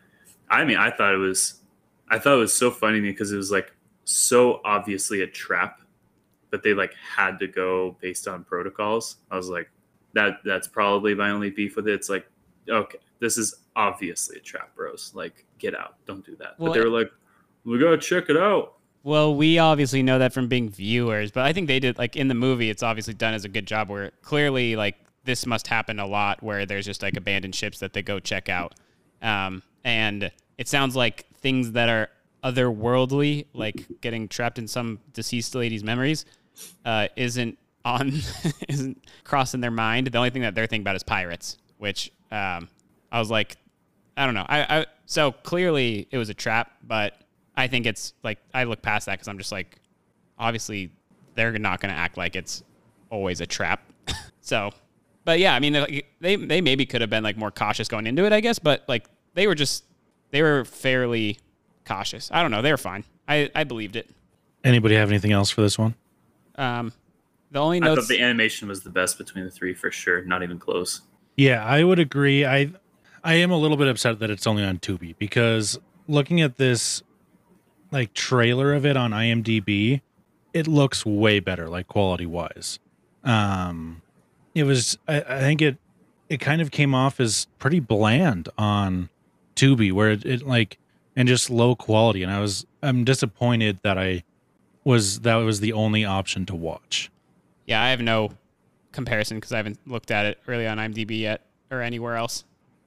[0.49, 1.61] I mean, I thought it was,
[2.09, 3.73] I thought it was so funny because it was like
[4.05, 5.81] so obviously a trap
[6.55, 9.17] but they like had to go based on protocols.
[9.29, 9.69] I was like,
[10.15, 11.95] that that's probably my only beef with it.
[11.95, 12.27] It's like,
[12.69, 15.13] okay, this is obviously a trap, bros.
[15.15, 16.59] Like, get out, don't do that.
[16.59, 17.11] Well, but they were like,
[17.65, 18.75] we gotta check it out.
[19.03, 22.29] Well, we obviously know that from being viewers, but I think they did like in
[22.29, 22.71] the movie.
[22.71, 23.91] It's obviously done as a good job.
[23.91, 27.93] Where clearly, like this must happen a lot, where there's just like abandoned ships that
[27.93, 28.75] they go check out,
[29.21, 32.09] um, and it sounds like things that are
[32.43, 36.25] otherworldly, like getting trapped in some deceased lady's memories,
[36.85, 38.13] uh, isn't on,
[38.69, 40.09] isn't crossing their mind.
[40.09, 42.69] The only thing that they're thinking about is pirates, which um,
[43.13, 43.57] I was like,
[44.17, 44.47] I don't know.
[44.49, 47.15] I, I so clearly it was a trap, but
[47.57, 49.77] I think it's like I look past that because I'm just like,
[50.39, 50.91] obviously
[51.35, 52.63] they're not going to act like it's
[53.11, 53.83] always a trap.
[54.41, 54.71] so,
[55.25, 58.07] but yeah, I mean like, they they maybe could have been like more cautious going
[58.07, 59.85] into it, I guess, but like they were just
[60.31, 61.39] they were fairly
[61.85, 62.31] cautious.
[62.33, 63.05] I don't know, they were fine.
[63.29, 64.09] I I believed it.
[64.63, 65.95] Anybody have anything else for this one?
[66.57, 66.93] Um,
[67.55, 70.25] the only I thought the animation was the best between the three for sure.
[70.25, 71.03] Not even close.
[71.37, 72.45] Yeah, I would agree.
[72.45, 72.73] I
[73.23, 77.05] I am a little bit upset that it's only on Tubi because looking at this
[77.93, 80.01] like trailer of it on IMDb,
[80.53, 82.81] it looks way better, like quality wise.
[83.23, 84.03] Um,
[84.53, 85.79] it was I, I think it
[86.29, 89.11] it kind of came off as pretty bland on
[89.55, 90.79] Tubi, where it, it like
[91.15, 94.25] and just low quality, and I was I'm disappointed that I
[94.83, 97.13] was that was the only option to watch.
[97.67, 98.31] Yeah, I have no
[98.93, 102.45] comparison because I haven't looked at it really on IMDb yet or anywhere else.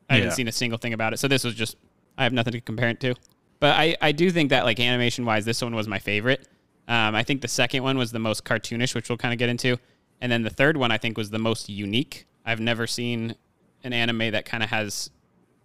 [0.10, 1.18] I haven't seen a single thing about it.
[1.18, 1.76] So this was just
[2.18, 3.16] I have nothing to compare it to.
[3.60, 6.48] But I, I do think that like animation wise, this one was my favorite.
[6.88, 9.50] Um, I think the second one was the most cartoonish, which we'll kind of get
[9.50, 9.78] into,
[10.22, 12.26] and then the third one I think was the most unique.
[12.46, 13.36] I've never seen
[13.84, 15.10] an anime that kind of has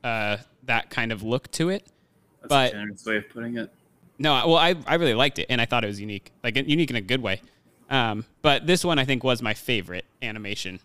[0.02, 1.86] uh, that kind of look to it.
[2.40, 3.70] That's but a generous way of putting it.
[4.18, 6.90] no, well, I, I really liked it, and I thought it was unique, like unique
[6.90, 7.40] in a good way.
[7.92, 10.80] Um, but this one I think was my favorite animation.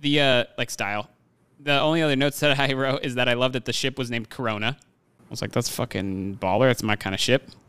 [0.00, 1.10] The uh, like style.
[1.58, 4.10] The only other notes that I wrote is that I love that the ship was
[4.10, 4.78] named Corona.
[4.78, 6.68] I was like, that's fucking baller.
[6.68, 7.50] That's my kind of ship.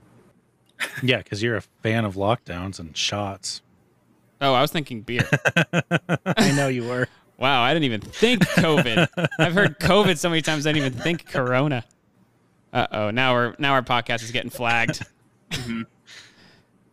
[1.02, 3.62] Yeah, because you're a fan of lockdowns and shots.
[4.42, 5.26] Oh, I was thinking beer.
[6.26, 7.08] I know you were.
[7.38, 9.08] wow, I didn't even think COVID.
[9.40, 11.86] I've heard COVID so many times I didn't even think Corona.
[12.74, 15.02] Uh oh, now our now our podcast is getting flagged.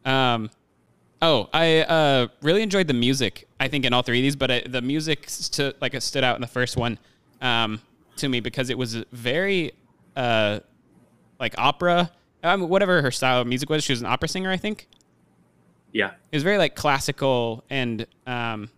[0.04, 0.48] Um,
[1.22, 3.48] oh, I uh, really enjoyed the music.
[3.58, 6.24] I think in all three of these, but uh, the music stu- like it stood
[6.24, 6.98] out in the first one
[7.40, 7.80] um,
[8.16, 9.72] to me because it was very
[10.16, 10.60] uh,
[11.38, 12.10] like opera.
[12.42, 14.88] I mean, whatever her style of music was, she was an opera singer, I think.
[15.92, 16.10] Yeah.
[16.32, 18.68] It was very like classical and um,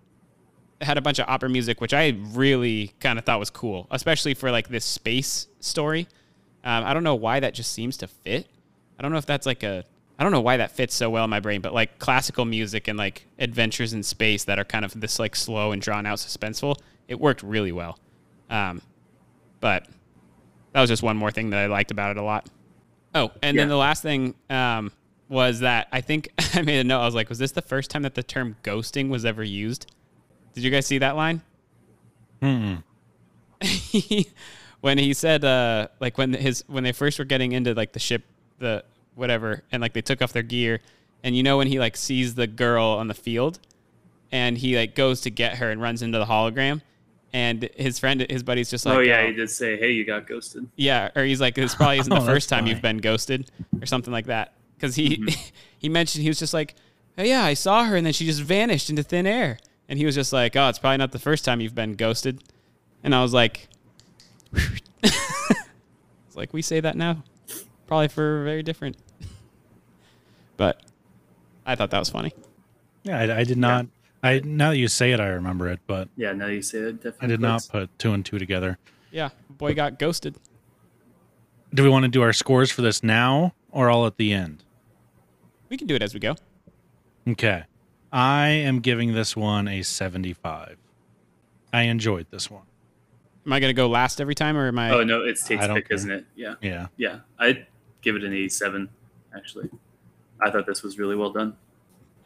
[0.83, 4.35] had a bunch of opera music, which I really kind of thought was cool, especially
[4.35, 6.09] for like this space story.
[6.63, 8.49] Um, I don't know why that just seems to fit.
[8.99, 9.85] I don't know if that's like a
[10.19, 12.87] I don't know why that fits so well in my brain, but like classical music
[12.87, 16.19] and like adventures in space that are kind of this like slow and drawn out
[16.19, 16.77] suspenseful,
[17.09, 17.99] it worked really well.
[18.49, 18.81] Um,
[19.61, 19.89] but
[20.73, 22.49] that was just one more thing that I liked about it a lot.
[23.15, 24.93] Oh, and then the last thing um,
[25.29, 27.01] was that I think I made a note.
[27.01, 29.91] I was like, was this the first time that the term ghosting was ever used?
[30.53, 31.43] Did you guys see that line?
[32.41, 32.83] Mm-mm.
[34.81, 37.99] when he said uh like when his when they first were getting into like the
[37.99, 38.23] ship
[38.59, 40.81] the whatever and like they took off their gear
[41.23, 43.59] and you know when he like sees the girl on the field
[44.33, 46.83] and he like goes to get her and runs into the hologram
[47.33, 50.05] and his friend his buddy's just like oh yeah, uh, he did say, "Hey, you
[50.05, 52.99] got ghosted." yeah or he's like this probably isn't Oh, the first time you've been
[52.99, 53.51] ghosted
[53.81, 55.25] or something like that because he
[55.79, 56.75] he mentioned he was just like
[57.19, 60.07] oh, yeah i saw her and then she just vanished into thin air and he
[60.07, 62.43] was just like oh it's probably not the first time you've been ghosted
[63.03, 63.69] and i was like
[65.03, 67.23] it's like we say that now
[67.87, 68.97] probably for very different
[70.57, 70.81] but
[71.67, 72.33] i thought that was funny
[73.05, 73.87] Yeah, I, I did not.
[74.23, 76.97] I now that you say it, I remember it, but Yeah, now you say it,
[77.03, 77.27] definitely.
[77.27, 78.79] I did not put two and two together.
[79.11, 80.37] yeah boy got ghosted
[81.73, 84.65] Do we want to do our scores for this now or all at the end?
[85.69, 86.37] we can do it as we go
[87.29, 87.65] Okay.
[88.13, 90.77] I am giving this one a 75.
[91.73, 92.63] I enjoyed this one.
[93.47, 95.67] am i going to go last every time or am i Oh no, it's Tate's
[95.67, 95.95] pick, care.
[95.97, 96.25] isn't it?
[96.37, 96.55] Yeah.
[96.63, 96.87] Yeah.
[96.97, 97.67] Yeah, I'd
[98.03, 98.89] give it an 87.
[99.37, 99.69] Actually,
[100.41, 101.57] I thought this was really well done.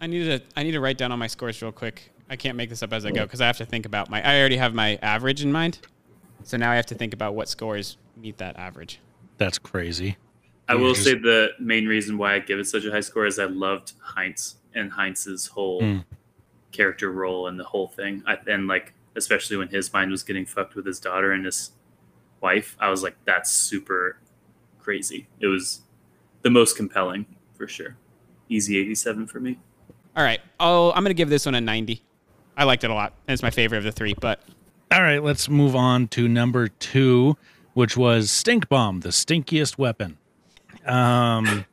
[0.00, 2.10] I need to I need to write down all my scores real quick.
[2.30, 4.22] I can't make this up as I go because I have to think about my.
[4.22, 5.78] I already have my average in mind,
[6.44, 9.00] so now I have to think about what scores meet that average.
[9.38, 10.16] That's crazy.
[10.68, 13.38] I will say the main reason why I give it such a high score is
[13.38, 16.04] I loved Heintz and Heintz's whole Mm.
[16.72, 18.22] character role and the whole thing.
[18.26, 21.70] I, and like, especially when his mind was getting fucked with his daughter and his
[22.42, 24.18] wife, I was like, that's super
[24.78, 25.26] crazy.
[25.40, 25.80] It was
[26.42, 27.24] the most compelling
[27.58, 27.96] for sure.
[28.48, 29.58] Easy 87 for me.
[30.16, 32.02] All right, oh, I'm gonna give this one a 90.
[32.56, 33.12] I liked it a lot.
[33.26, 34.40] and It's my favorite of the three, but
[34.90, 37.36] All right, let's move on to number two,
[37.74, 40.16] which was Stink Bomb, the stinkiest weapon.
[40.86, 41.66] Um,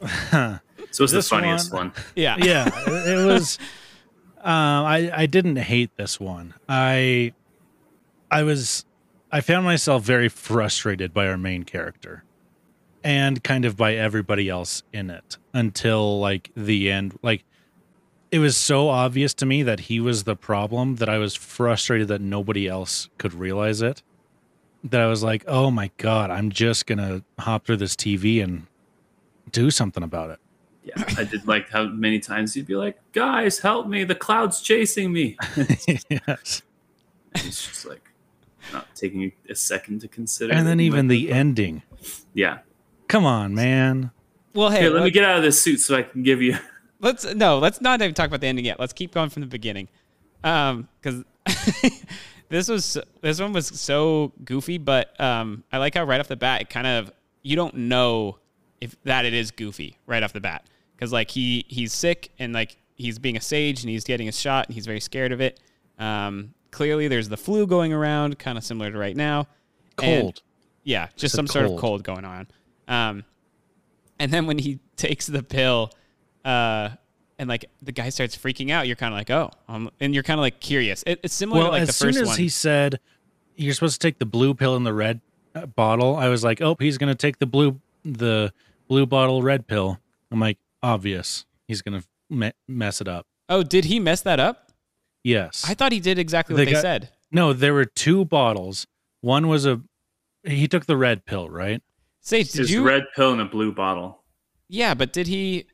[0.90, 1.92] So it's the this funniest one.
[2.14, 2.36] Yeah.
[2.40, 3.58] yeah, it, it was.
[4.38, 6.52] Uh, I I didn't hate this one.
[6.68, 7.32] I
[8.30, 8.84] I was
[9.30, 12.24] I found myself very frustrated by our main character,
[13.04, 17.18] and kind of by everybody else in it until like the end.
[17.22, 17.44] Like
[18.30, 22.08] it was so obvious to me that he was the problem that I was frustrated
[22.08, 24.02] that nobody else could realize it.
[24.84, 28.66] That I was like, oh my god, I'm just gonna hop through this TV and
[29.50, 30.38] do something about it.
[30.82, 34.02] Yeah, I did like how many times you'd be like, "Guys, help me!
[34.02, 36.62] The cloud's chasing me." yes.
[37.36, 38.10] It's just like
[38.72, 40.52] not taking a second to consider.
[40.52, 41.82] And then even the ending.
[42.34, 42.58] yeah.
[43.12, 44.10] Come on, man.
[44.54, 46.56] well, hey, Here, let me get out of this suit so I can give you.
[47.00, 48.80] let's no, let's not even talk about the ending yet.
[48.80, 49.90] Let's keep going from the beginning,
[50.42, 51.22] um, because
[52.48, 56.36] this was this one was so goofy, but um, I like how right off the
[56.36, 58.38] bat it kind of you don't know
[58.80, 60.64] if that it is goofy right off the bat
[60.96, 64.32] because like he he's sick and like he's being a sage and he's getting a
[64.32, 65.60] shot and he's very scared of it.
[65.98, 69.48] Um, clearly there's the flu going around, kind of similar to right now.
[70.02, 70.40] And- Cold.
[70.82, 71.80] yeah, just Said some sort of cold.
[71.80, 72.46] cold going on.
[72.92, 73.24] Um,
[74.18, 75.90] and then when he takes the pill,
[76.44, 76.90] uh,
[77.38, 80.22] and like the guy starts freaking out, you're kind of like, oh, um, and you're
[80.22, 81.02] kind of like curious.
[81.06, 82.38] It, it's similar Well, to like as the soon first as one.
[82.38, 83.00] he said
[83.56, 85.20] you're supposed to take the blue pill in the red
[85.54, 88.52] uh, bottle, I was like, oh, he's gonna take the blue the
[88.88, 89.98] blue bottle red pill.
[90.30, 91.44] I'm like, obvious.
[91.68, 93.26] He's gonna me- mess it up.
[93.48, 94.70] oh, did he mess that up?
[95.24, 95.64] Yes.
[95.68, 97.10] I thought he did exactly what they got- said.
[97.30, 98.86] No, there were two bottles.
[99.22, 99.80] One was a.
[100.44, 101.80] He took the red pill, right?
[102.22, 102.82] Sage, did There's you?
[102.84, 104.22] red pill in a blue bottle.
[104.68, 105.66] yeah, but did he?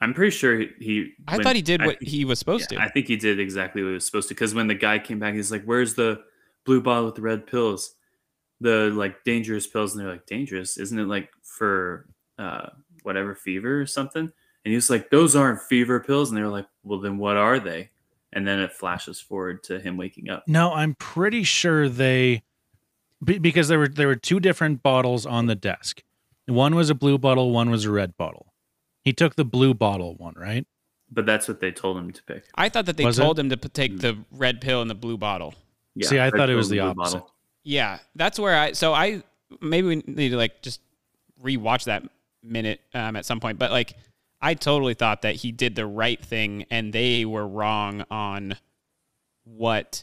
[0.00, 0.68] I'm pretty sure he.
[0.80, 2.84] he I when- thought he did I what think- he was supposed yeah, to.
[2.84, 4.34] I think he did exactly what he was supposed to.
[4.34, 6.20] Because when the guy came back, he's like, "Where's the
[6.66, 7.94] blue bottle with the red pills?
[8.60, 10.76] The like dangerous pills?" And they're like, "Dangerous?
[10.76, 12.70] Isn't it like for uh,
[13.04, 16.48] whatever fever or something?" And he was like, "Those aren't fever pills." And they were
[16.48, 17.90] like, "Well, then what are they?"
[18.32, 20.42] And then it flashes forward to him waking up.
[20.48, 22.42] No, I'm pretty sure they
[23.24, 26.02] be- because there were there were two different bottles on the desk.
[26.46, 28.52] One was a blue bottle, one was a red bottle.
[29.04, 30.66] He took the blue bottle one, right?
[31.10, 32.44] But that's what they told him to pick.
[32.54, 33.22] I thought that they Was it?
[33.22, 35.54] told him to p- take the red pill in the blue bottle.
[35.94, 37.18] Yeah, See, I red thought it pill was in the blue opposite.
[37.18, 37.34] bottle.
[37.64, 38.72] Yeah, that's where I.
[38.72, 39.22] So I
[39.60, 40.80] maybe we need to like just
[41.42, 42.02] rewatch that
[42.42, 43.58] minute um, at some point.
[43.58, 43.94] But like,
[44.40, 48.56] I totally thought that he did the right thing, and they were wrong on
[49.44, 50.02] what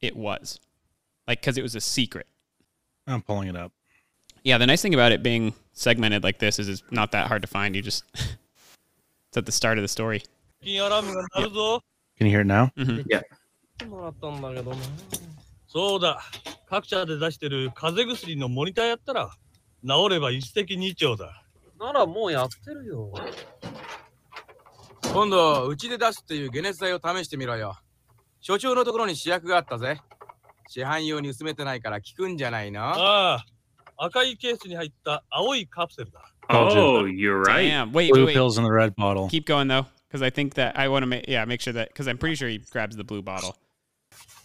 [0.00, 0.60] it was,
[1.27, 2.27] like because it was a secret.
[3.07, 3.71] I'm pulling it up.
[4.43, 7.41] Yeah, the nice thing about it being segmented like this is it's not that hard
[7.41, 7.75] to find.
[7.75, 10.23] You just it's at the start of the story.
[10.61, 11.83] 金アラームが鳴るぞ。
[12.19, 12.71] Can you hear it now?
[13.07, 13.23] Yeah.
[13.87, 14.77] もらったんだけどな。
[15.67, 16.21] そうだ。
[16.69, 19.31] 各社で出してる風邪薬のモニターやったら、
[19.87, 21.43] 治れば一石二鳥だ。
[21.79, 23.13] ならもうやってるよ。
[25.13, 27.75] 今度うちで出すっていう解熱剤を試してみろよ
[28.41, 29.99] 所長のところに試薬があったぜ
[30.67, 33.45] 市販用に薄めてないから効くんじゃないのああ、
[33.97, 36.21] 赤いケースに入った青いカプセルだ。
[36.51, 37.69] Oh, you're right.
[37.69, 37.91] Damn.
[37.91, 38.33] Wait, Blue wait, wait.
[38.33, 39.29] pills in the red bottle.
[39.29, 41.89] Keep going though, because I think that I want to make yeah make sure that
[41.89, 43.55] because I'm pretty sure he grabs the blue bottle.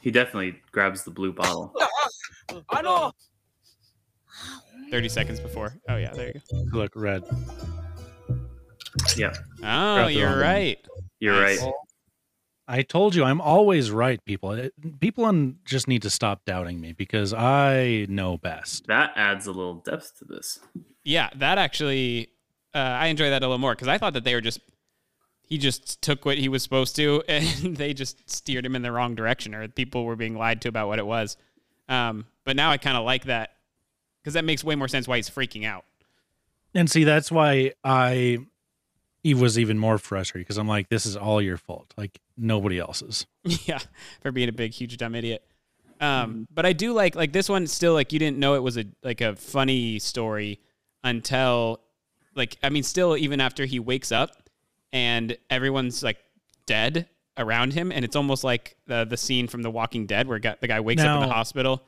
[0.02, 1.72] He definitely grabs the blue bottle.
[2.68, 3.14] あの
[4.90, 5.72] Thirty seconds before.
[5.88, 6.78] Oh yeah, there you go.
[6.78, 7.22] Look, red.
[9.16, 9.32] Yeah.
[9.58, 10.40] Oh, Grab the you're wrong one.
[10.46, 10.78] right.
[11.20, 11.62] You're Nice.
[11.62, 11.72] right.
[12.69, 14.69] I told you I'm always right, people.
[14.99, 18.85] People un- just need to stop doubting me because I know best.
[18.85, 20.59] That adds a little depth to this.
[21.03, 22.29] Yeah, that actually,
[22.75, 24.59] uh, I enjoy that a little more because I thought that they were just,
[25.41, 28.91] he just took what he was supposed to and they just steered him in the
[28.91, 31.37] wrong direction or people were being lied to about what it was.
[31.87, 33.49] Um, but now I kind of like that
[34.21, 35.85] because that makes way more sense why he's freaking out.
[36.75, 38.37] And see, that's why I
[39.23, 42.79] he was even more frustrated because I'm like, this is all your fault, like nobody
[42.79, 43.25] else's.
[43.43, 43.79] yeah,
[44.21, 45.43] for being a big, huge, dumb idiot.
[46.01, 48.77] Um, but I do like like this one still like you didn't know it was
[48.77, 50.61] a like a funny story
[51.03, 51.81] until
[52.35, 54.31] like I mean still even after he wakes up
[54.93, 56.17] and everyone's like
[56.65, 60.39] dead around him and it's almost like the the scene from The Walking Dead where
[60.39, 61.83] got, the guy wakes up in the hospital.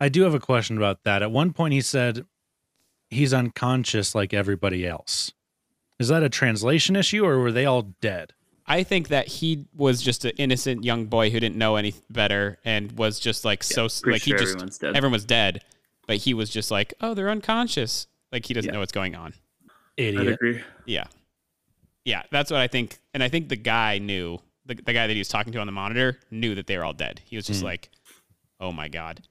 [0.00, 1.22] I do have a question about that.
[1.22, 2.24] At one point, he said
[3.08, 5.32] he's unconscious like everybody else.
[5.98, 8.32] Is that a translation issue, or were they all dead?
[8.66, 12.58] I think that he was just an innocent young boy who didn't know any better
[12.64, 14.96] and was just like so pretty like he just everyone's dead.
[14.96, 15.64] everyone was dead,
[16.06, 18.06] but he was just like, oh, they're unconscious.
[18.30, 18.74] Like he doesn't Yeah.
[18.74, 19.32] know what's going on.
[19.96, 20.28] Idiot.
[20.34, 20.62] agree.
[20.84, 21.06] Yeah,
[22.04, 22.98] yeah, that's what I think.
[23.14, 25.66] And I think the guy knew the the guy that he was talking to on
[25.66, 27.22] the monitor knew that they were all dead.
[27.24, 27.66] He was just Hmm.
[27.66, 27.88] like,
[28.60, 29.22] oh my god.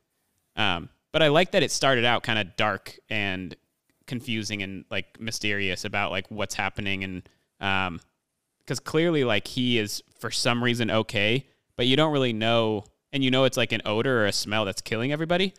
[0.56, 3.56] Um, but I like that it started out kind of dark and
[4.08, 8.00] confusing and like mysterious about like what's happening and um
[8.60, 13.24] because clearly like he is for some reason okay but you don't really know and
[13.24, 15.54] you know it's like an odor or a smell that's killing everybody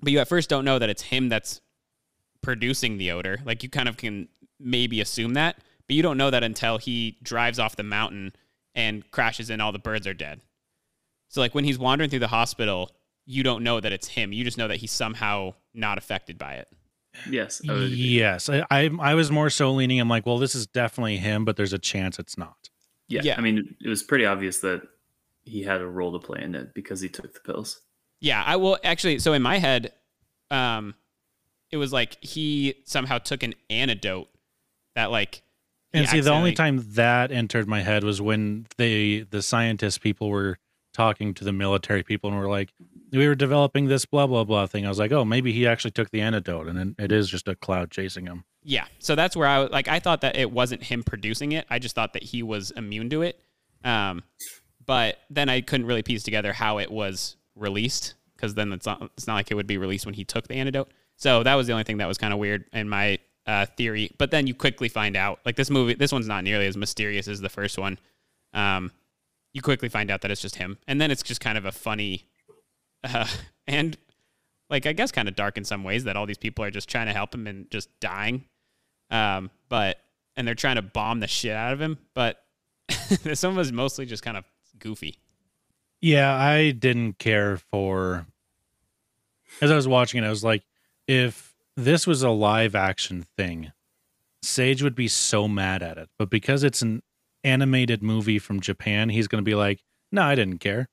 [0.00, 1.60] but you at first don't know that it's him that's
[2.42, 3.38] producing the odor.
[3.44, 4.28] Like you kind of can
[4.58, 8.32] maybe assume that but you don't know that until he drives off the mountain
[8.74, 10.40] and crashes and all the birds are dead.
[11.28, 12.90] So like when he's wandering through the hospital
[13.24, 14.32] you don't know that it's him.
[14.32, 16.68] You just know that he's somehow not affected by it
[17.28, 17.60] Yes.
[17.68, 17.74] I.
[17.74, 20.00] Yes, I, I I was more so leaning.
[20.00, 22.70] I'm like, well, this is definitely him, but there's a chance it's not.
[23.08, 23.20] Yeah.
[23.24, 23.34] Yeah.
[23.36, 24.82] I mean, it was pretty obvious that
[25.44, 27.80] he had a role to play in it because he took the pills.
[28.20, 29.18] Yeah, I will actually.
[29.18, 29.92] So in my head,
[30.50, 30.94] um,
[31.70, 34.28] it was like he somehow took an antidote
[34.94, 35.42] that like.
[35.94, 40.30] And see, the only time that entered my head was when they, the scientist people,
[40.30, 40.58] were
[40.94, 42.70] talking to the military people and were like,
[43.12, 45.90] "We were developing this blah blah blah thing." I was like, "Oh, maybe he actually
[45.92, 49.46] took the antidote, and it- is just a cloud chasing him." Yeah, so that's where
[49.48, 49.88] I like.
[49.88, 51.66] I thought that it wasn't him producing it.
[51.70, 53.40] I just thought that he was immune to it.
[53.84, 54.22] Um,
[54.86, 59.02] but then I couldn't really piece together how it was released because then it's not.
[59.16, 60.90] It's not like it would be released when he took the antidote.
[61.16, 64.10] So that was the only thing that was kind of weird in my uh, theory.
[64.18, 67.28] But then you quickly find out, like this movie, this one's not nearly as mysterious
[67.28, 67.98] as the first one.
[68.54, 68.90] Um,
[69.52, 71.72] you quickly find out that it's just him, and then it's just kind of a
[71.72, 72.24] funny,
[73.04, 73.26] uh,
[73.66, 73.96] and
[74.70, 76.88] like I guess kind of dark in some ways that all these people are just
[76.88, 78.44] trying to help him and just dying.
[79.10, 79.98] Um, but
[80.36, 82.42] and they're trying to bomb the shit out of him, but
[83.22, 84.44] this one was mostly just kind of
[84.78, 85.18] goofy.
[86.00, 88.26] Yeah, I didn't care for.
[89.60, 90.64] As I was watching it, I was like,
[91.06, 93.72] if this was a live action thing,
[94.42, 96.08] Sage would be so mad at it.
[96.18, 97.02] But because it's an
[97.44, 100.88] animated movie from Japan, he's going to be like, no, I didn't care.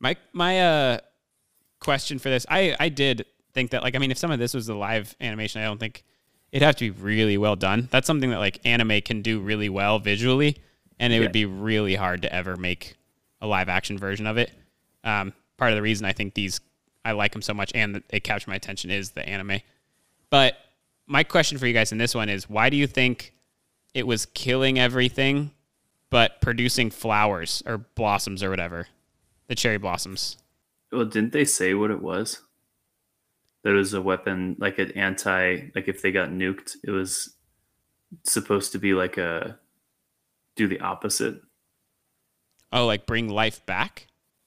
[0.00, 0.98] My my uh
[1.78, 4.54] question for this, I I did think that like I mean if some of this
[4.54, 6.02] was a live animation, I don't think
[6.52, 7.88] it'd have to be really well done.
[7.90, 10.56] That's something that like anime can do really well visually,
[10.98, 11.22] and it Yeah.
[11.22, 12.96] would be really hard to ever make
[13.40, 14.50] a live action version of it.
[15.04, 16.60] Um, part of the reason I think these
[17.04, 19.60] I like them so much and that they capture my attention is the anime.
[20.28, 20.56] But
[21.06, 23.32] my question for you guys in this one is why do you think
[23.94, 25.50] it was killing everything
[26.10, 28.86] but producing flowers or blossoms or whatever?
[29.50, 30.36] The cherry blossoms.
[30.92, 32.40] Well, didn't they say what it was?
[33.64, 37.34] That it was a weapon, like an anti, like if they got nuked, it was
[38.22, 39.58] supposed to be like a
[40.54, 41.42] do the opposite.
[42.72, 44.06] Oh, like bring life back?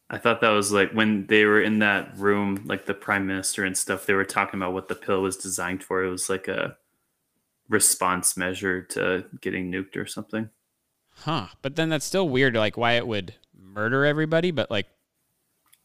[0.09, 3.65] I thought that was like when they were in that room, like the prime minister
[3.65, 4.05] and stuff.
[4.05, 6.01] They were talking about what the pill was designed for.
[6.01, 6.77] It was like a
[7.67, 10.49] response measure to getting nuked or something.
[11.09, 11.47] Huh.
[11.61, 13.35] But then that's still weird, like why it would
[13.73, 14.87] murder everybody, but like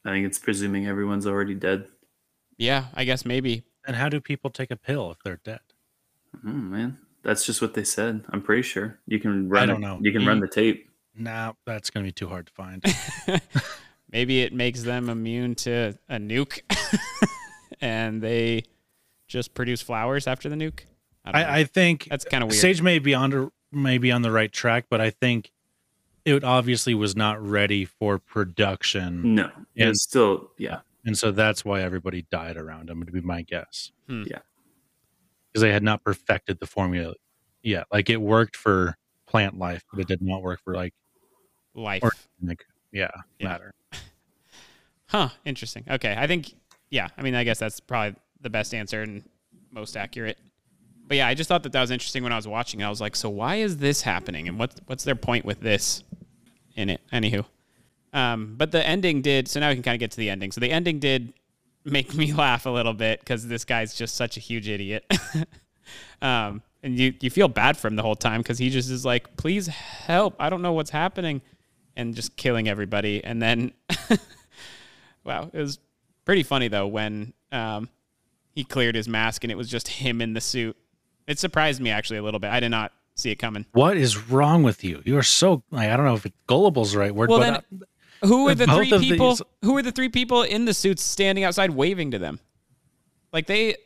[0.05, 1.87] I think it's presuming everyone's already dead.
[2.57, 3.65] yeah, I guess maybe.
[3.87, 5.61] And how do people take a pill if they're dead?
[6.47, 8.25] Oh man, that's just what they said.
[8.31, 9.63] I'm pretty sure you can run.
[9.63, 9.99] I don't know.
[10.01, 10.43] You can run mm.
[10.43, 10.91] the tape.
[11.17, 12.85] Nah, that's going to be too hard to find.
[14.13, 16.61] Maybe it makes them immune to a nuke
[17.81, 18.65] and they
[19.27, 20.81] just produce flowers after the nuke.
[21.25, 21.43] I.
[21.43, 22.59] I, I think That's kinda weird.
[22.59, 25.51] Sage may be on may be on the right track, but I think
[26.37, 29.35] it obviously was not ready for production.
[29.35, 30.81] No, And- was still yeah.
[31.05, 33.93] And so that's why everybody died around him, would be my guess.
[34.09, 34.25] Hmm.
[34.27, 34.41] Yeah.
[35.53, 37.15] Because they had not perfected the formula
[37.63, 37.87] yet.
[37.91, 40.93] Like it worked for plant life, but it did not work for like
[41.75, 42.03] life.
[42.03, 43.49] organic, yeah, Yeah.
[43.49, 43.75] matter.
[45.07, 45.31] Huh.
[45.47, 45.85] Interesting.
[45.91, 46.15] Okay.
[46.19, 46.53] I think,
[46.91, 47.09] yeah.
[47.17, 49.27] I mean, I guess that's probably the best answer and
[49.71, 50.37] most accurate.
[51.07, 52.81] But yeah, I just thought that that was interesting when I was watching.
[52.81, 52.85] it.
[52.85, 56.05] I was like, so why is this happening, and what's what's their point with this
[56.79, 57.01] in it?
[57.13, 57.45] Anywho,
[58.13, 59.49] um, but the ending did.
[59.49, 60.53] So now we can kind of get to the ending.
[60.53, 61.33] So the ending did
[61.85, 65.05] make me laugh a little bit because this guy's just such a huge idiot.
[66.23, 69.05] um, and you you feel bad for him the whole time because he just is
[69.05, 70.37] like, please help.
[70.39, 71.43] I don't know what's happening,
[71.97, 73.23] and just killing everybody.
[73.23, 73.73] And then
[75.29, 75.79] Wow, it was
[76.25, 77.91] pretty funny though when um,
[78.55, 80.75] he cleared his mask and it was just him in the suit.
[81.27, 82.51] It surprised me actually a little bit.
[82.51, 83.67] I did not see it coming.
[83.73, 85.03] What is wrong with you?
[85.05, 87.65] You are so like I don't know if it's gullible's the right word, Well, but
[87.71, 87.83] then,
[88.29, 89.31] who were the three people?
[89.31, 92.41] these- Who were the three people in the suits standing outside waving to them?
[93.33, 93.77] Like they,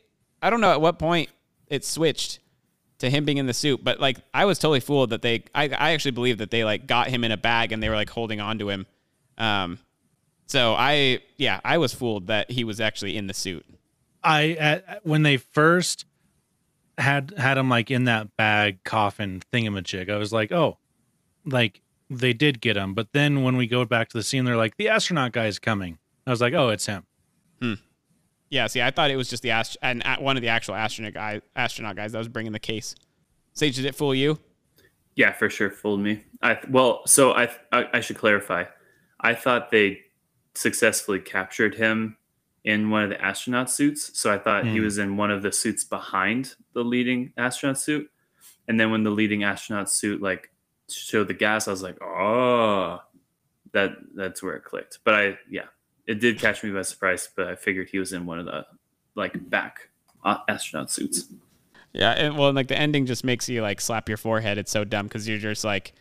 [0.41, 1.29] I don't know at what point
[1.67, 2.39] it switched
[2.99, 5.43] to him being in the suit, but like I was totally fooled that they.
[5.53, 7.95] I, I actually believe that they like got him in a bag and they were
[7.95, 8.85] like holding on to him.
[9.37, 9.79] Um,
[10.45, 13.65] so I yeah I was fooled that he was actually in the suit.
[14.23, 16.05] I at, when they first
[16.97, 20.77] had had him like in that bag coffin thingamajig, I was like, oh,
[21.45, 22.93] like they did get him.
[22.93, 25.59] But then when we go back to the scene, they're like, the astronaut guy is
[25.59, 25.97] coming.
[26.27, 27.05] I was like, oh, it's him.
[28.49, 30.75] Yeah, see, I thought it was just the ast- and uh, one of the actual
[30.75, 32.93] astronaut guy astronaut guys that was bringing the case.
[33.53, 34.37] Sage, did it fool you?
[35.15, 36.23] Yeah, for sure, fooled me.
[36.43, 38.65] I well, so I I, I should clarify.
[39.19, 40.01] I thought they
[40.53, 42.17] successfully captured him
[42.63, 44.17] in one of the astronaut suits.
[44.17, 44.83] So I thought he Hmm.
[44.83, 48.09] was in one of the suits behind the leading astronaut suit.
[48.67, 50.49] And then when the leading astronaut suit like
[50.89, 53.01] showed the gas, I was like, oh,
[53.73, 54.99] that that's where it clicked.
[55.03, 55.65] But I yeah,
[56.07, 57.27] it did catch me by surprise.
[57.35, 58.65] But I figured he was in one of the
[59.15, 59.89] like back
[60.23, 61.25] uh, astronaut suits.
[61.91, 64.57] Yeah, and well, like the ending just makes you like slap your forehead.
[64.57, 65.93] It's so dumb because you're just like,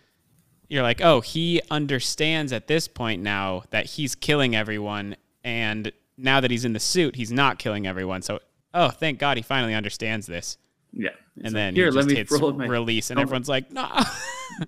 [0.68, 6.40] you're like, oh, he understands at this point now that he's killing everyone, and now
[6.40, 8.22] that he's in the suit, he's not killing everyone.
[8.22, 8.40] So,
[8.74, 10.58] oh, thank God, he finally understands this.
[10.92, 13.28] Yeah, It's and like, then here, he let just me hits my release, and helmet.
[13.28, 14.04] everyone's like, nah.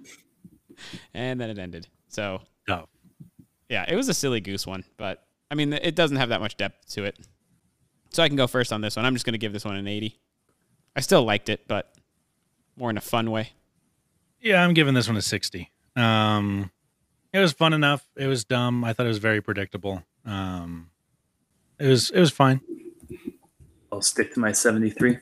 [1.15, 1.87] and then it ended.
[2.09, 2.85] So, Oh.
[3.69, 6.57] yeah, it was a silly goose one, but I mean, it doesn't have that much
[6.57, 7.19] depth to it.
[8.11, 9.05] So I can go first on this one.
[9.05, 10.19] I'm just going to give this one an 80.
[10.97, 11.93] I still liked it, but
[12.77, 13.51] more in a fun way.
[14.41, 15.71] Yeah, I'm giving this one a 60.
[15.97, 16.71] Um,
[17.33, 18.07] it was fun enough.
[18.17, 18.85] It was dumb.
[18.85, 20.03] I thought it was very predictable.
[20.25, 20.91] Um,
[21.79, 22.61] it was it was fine.
[23.93, 25.19] I'll stick to my 73.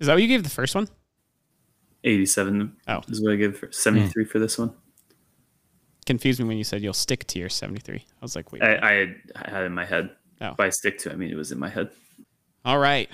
[0.00, 0.88] Is that what you gave the first one?
[2.04, 3.00] 87 Oh.
[3.08, 4.74] is what I give for 73 for this one.
[6.04, 7.96] Confused me when you said you'll stick to your 73.
[7.96, 8.62] I was like, wait.
[8.62, 10.10] I, I, had, I had it in my head.
[10.40, 10.54] Oh.
[10.54, 11.90] By stick to, I mean it was in my head.
[12.64, 13.08] All right.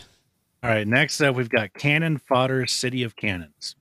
[0.62, 3.77] All right, next up we've got Cannon Fodder City of Cannons.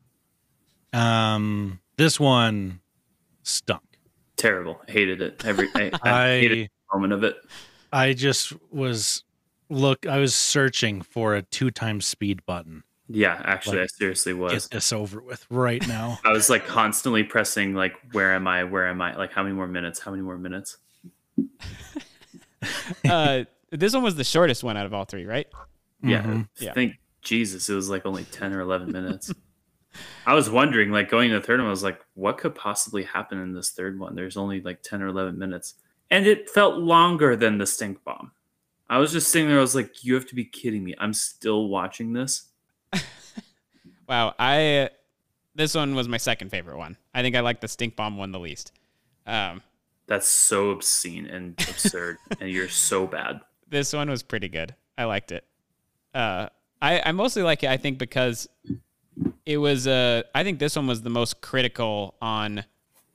[0.94, 2.82] Um, this one
[3.44, 3.82] stunk.
[4.36, 4.80] Terrible.
[4.88, 5.44] Hated it.
[5.46, 7.38] Every I, I, I hated every moment of it.
[7.92, 9.24] I just was
[9.70, 10.06] look.
[10.06, 12.84] I was searching for a two times speed button.
[13.10, 14.52] Yeah, actually, Like, I seriously was.
[14.52, 16.20] Get this over with right now.
[16.26, 18.66] I was like constantly pressing like, where am I?
[18.66, 19.16] Where am I?
[19.16, 20.00] Like, how many more minutes?
[20.00, 20.78] How many more minutes?
[23.10, 25.48] uh, this one was the shortest one out of all three, right?
[26.04, 26.24] Yeah.
[26.24, 26.50] Mhm.
[26.60, 26.74] Yeah.
[26.74, 26.96] Thank
[27.28, 29.34] Jesus, it was like only 10 or 11 minutes.
[30.26, 33.04] I was wondering, like going to the third one, I was like, what could possibly
[33.04, 34.16] happen in this third one?
[34.16, 35.74] There's only like 10 or 11 minutes.
[36.10, 38.32] And it felt longer than the stink bomb.
[38.90, 40.96] I was just sitting there, I was like, you have to be kidding me.
[40.98, 42.46] I'm still watching this.
[44.08, 44.34] Wow.
[44.40, 44.90] I
[45.56, 46.98] this one was my second favorite one.
[47.14, 48.72] I think I like the stink bomb one the least.
[49.26, 49.62] Um,
[50.08, 52.18] That's so obscene and absurd.
[52.40, 53.42] and you're so bad.
[53.68, 54.76] this one was pretty good.
[54.98, 55.44] I liked it.
[56.14, 56.48] Uh,
[56.82, 57.70] I I mostly like it.
[57.70, 58.48] I think because
[59.46, 59.88] it was.
[59.88, 62.64] Uh, I think this one was the most critical on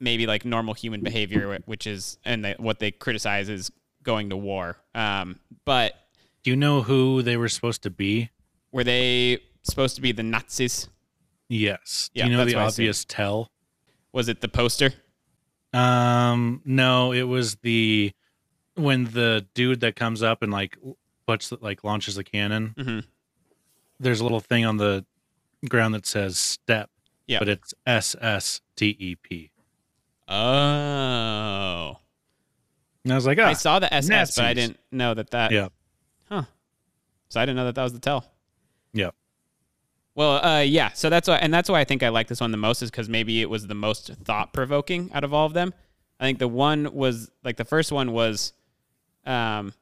[0.02, 3.70] maybe like normal human behavior, which is and they, what they criticize is
[4.02, 4.76] going to war.
[4.94, 5.94] Um, but
[6.42, 8.30] Do you know who they were supposed to be?
[8.72, 10.88] were they supposed to be the Nazis?
[11.48, 12.10] Yes.
[12.14, 12.84] Do Yeah, you know the what I assumed.
[12.84, 13.50] obvious tell?
[14.12, 14.92] Was it the poster?
[15.72, 18.12] Um, no, it was the
[18.74, 20.76] when the dude that comes up and like
[21.26, 22.74] puts like launches a cannon.
[22.78, 23.04] Mhm.
[24.00, 25.04] There's a little thing on the
[25.68, 26.90] ground that says step.
[27.28, 27.38] Yeah.
[27.38, 29.51] but it's S S T E P.
[30.28, 31.96] Oh.
[33.04, 35.50] And I was like, ah, I saw the SS, but I didn't know that that.
[35.50, 35.68] Yeah.
[36.28, 36.44] Huh.
[37.28, 38.24] So I didn't know that that was the tell.
[38.92, 39.10] Yeah.
[40.14, 40.92] Well, uh, yeah.
[40.92, 42.90] So that's why, and that's why I think I like this one the most is
[42.90, 45.74] because maybe it was the most thought provoking out of all of them.
[46.20, 48.52] I think the one was like the first one was,
[49.24, 49.72] um,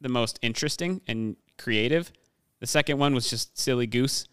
[0.00, 2.12] the most interesting and creative.
[2.60, 4.26] The second one was just silly goose,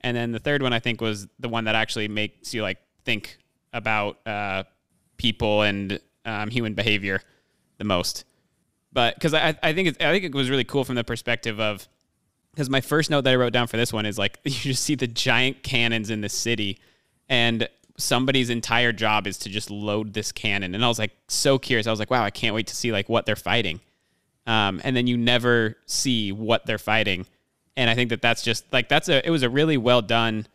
[0.00, 2.78] and then the third one I think was the one that actually makes you like
[3.04, 3.38] think
[3.72, 4.64] about uh,
[5.18, 7.20] people and um, human behavior
[7.76, 8.24] the most.
[8.92, 11.86] But because I, I think I think it was really cool from the perspective of
[12.52, 14.82] because my first note that I wrote down for this one is like you just
[14.82, 16.78] see the giant cannons in the city,
[17.28, 20.74] and somebody's entire job is to just load this cannon.
[20.74, 21.86] And I was like so curious.
[21.86, 23.80] I was like, wow, I can't wait to see like what they're fighting.
[24.46, 27.26] Um, and then you never see what they're fighting.
[27.76, 30.46] And I think that that's just like that's a it was a really well done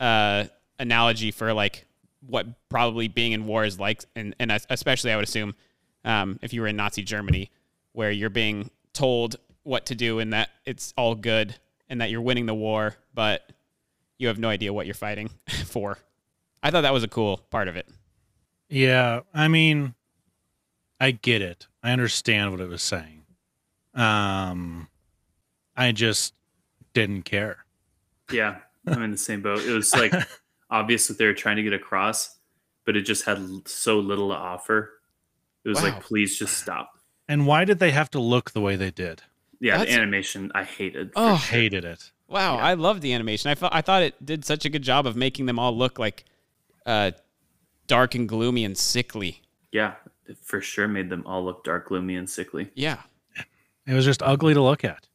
[0.00, 0.44] uh,
[0.78, 1.84] analogy for like
[2.28, 5.54] what probably being in war is like, and and especially I would assume
[6.04, 7.50] um, if you were in Nazi Germany,
[7.92, 11.54] where you're being told what to do and that it's all good
[11.88, 13.52] and that you're winning the war, but
[14.18, 15.30] you have no idea what you're fighting
[15.66, 15.98] for.
[16.62, 17.88] I thought that was a cool part of it.
[18.68, 19.94] Yeah, I mean,
[21.00, 21.66] I get it.
[21.82, 23.24] I understand what it was saying.
[23.94, 24.88] Um,
[25.76, 26.34] I just
[26.92, 27.64] didn't care.
[28.30, 29.60] Yeah, I'm in the same boat.
[29.60, 30.12] It was like
[30.70, 32.36] obvious what they were trying to get across,
[32.84, 34.92] but it just had so little to offer.
[35.64, 35.84] It was Wow.
[35.90, 36.92] like, please just stop.
[37.28, 39.22] And why did they have to look the way they did?
[39.60, 41.10] Yeah, That's- the animation I hated.
[41.16, 42.12] Oh, Hated it.
[42.28, 43.50] Wow, I love the animation.
[43.50, 45.98] I felt I thought it did such a good job of making them all look
[45.98, 46.24] like
[46.86, 47.12] uh,
[47.86, 49.40] dark and gloomy and sickly.
[49.72, 49.94] Yeah,
[50.26, 52.70] it for sure made them all look dark, gloomy, and sickly.
[52.74, 53.02] Yeah.
[53.86, 55.07] It was just ugly to look at.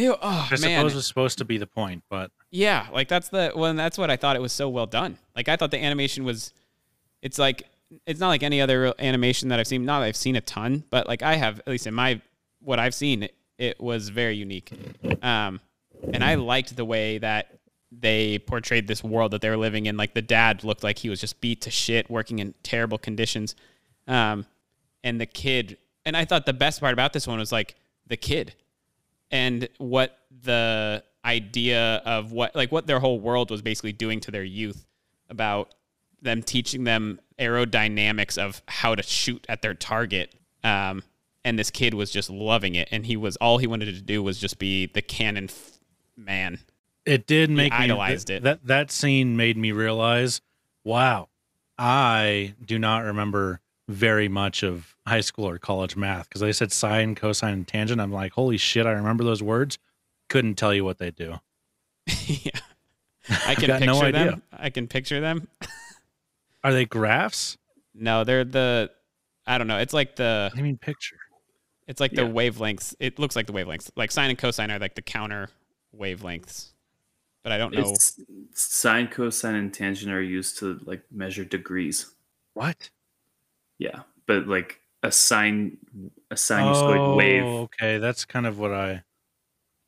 [0.00, 3.52] Ew, oh I suppose was supposed to be the point, but Yeah, like that's the
[3.54, 5.18] well, and that's what I thought it was so well done.
[5.36, 6.52] Like I thought the animation was,
[7.22, 7.64] it's like
[8.06, 9.84] it's not like any other real animation that I've seen.
[9.84, 12.20] Not that I've seen a ton, but like I have at least in my
[12.60, 14.72] what I've seen, it, it was very unique.
[15.22, 15.60] Um,
[16.12, 17.58] and I liked the way that
[17.92, 19.96] they portrayed this world that they were living in.
[19.96, 23.54] Like the dad looked like he was just beat to shit, working in terrible conditions.
[24.06, 24.46] Um,
[25.04, 27.74] and the kid, and I thought the best part about this one was like
[28.06, 28.54] the kid
[29.30, 34.30] and what the idea of what like what their whole world was basically doing to
[34.30, 34.86] their youth
[35.28, 35.74] about
[36.22, 41.02] them teaching them aerodynamics of how to shoot at their target um,
[41.44, 44.22] and this kid was just loving it and he was all he wanted to do
[44.22, 45.78] was just be the cannon f-
[46.16, 46.58] man
[47.06, 48.42] it did He make me idolized th- it.
[48.44, 50.40] That that scene made me realize,
[50.84, 51.28] wow,
[51.78, 53.60] I do not remember
[53.90, 58.00] very much of high school or college math because I said sine, cosine, and tangent.
[58.00, 59.78] I'm like, holy shit, I remember those words.
[60.28, 61.36] Couldn't tell you what they do.
[62.26, 62.50] Yeah.
[63.46, 64.24] I can picture no idea.
[64.30, 65.46] them i can picture them
[66.64, 67.58] Are they graphs?
[67.94, 68.90] no they're the
[69.46, 71.16] i don't know it's like the I mean, picture.
[71.86, 72.22] It's like Yeah.
[72.24, 72.94] the wavelengths.
[73.00, 73.90] It looks like the wavelengths.
[73.96, 75.48] Like sine and cosine are like the counter
[75.98, 76.70] wavelengths.
[77.42, 77.80] But I don't know.
[77.90, 78.20] It's
[78.54, 82.06] sine, cosine, and tangent are used to like measure degrees.
[82.54, 82.90] What?
[83.80, 85.78] Yeah, but like a sine,
[86.30, 87.42] a sinusoid oh, wave.
[87.42, 89.02] Oh, Okay, that's kind of what I.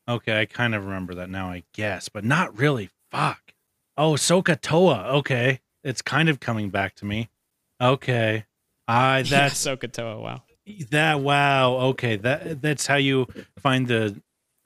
[0.08, 2.88] Okay, I kind of remember that now, I guess, but not really.
[3.10, 3.52] Fuck.
[3.96, 5.12] Oh, SOHCAHTOA.
[5.16, 7.28] Okay, it's kind of coming back to me.
[7.80, 8.46] Okay,
[8.88, 10.20] I yeah, that's SOHCAHTOA.
[10.20, 10.42] Wow.
[10.90, 11.20] that.
[11.20, 11.74] Wow.
[11.90, 13.26] Okay, that that's how you
[13.58, 14.20] find the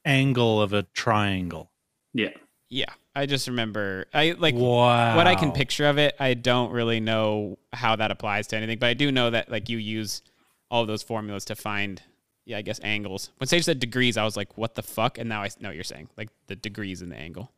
[0.04, 1.72] angle of a triangle.
[2.14, 2.30] Yeah,
[2.70, 2.92] Yeah.
[3.16, 4.06] I just remember.
[4.14, 5.16] I like Wow.
[5.16, 6.14] what I can picture of it.
[6.20, 9.68] I don't really know how that applies to anything, but I do know that like
[9.68, 10.22] you use
[10.70, 12.02] all of those formulas to find.
[12.44, 13.30] Yeah, I guess angles.
[13.38, 15.74] When Sage said degrees, I was like, "What the fuck?" And now I know what
[15.74, 17.50] you're saying, like the degrees and the angle.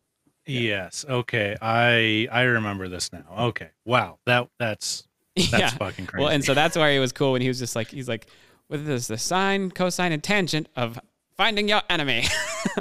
[0.46, 1.04] Yes.
[1.06, 1.56] Okay.
[1.60, 3.24] I I remember this now.
[3.48, 3.68] Okay.
[3.84, 4.18] Wow.
[4.24, 5.06] That that's
[5.36, 5.68] that's yeah.
[5.70, 6.22] fucking crazy.
[6.22, 8.28] Well, and so that's why it was cool when he was just like, he's like,
[8.68, 10.98] "What is the sine, cosine, and tangent of
[11.36, 12.24] finding your enemy?"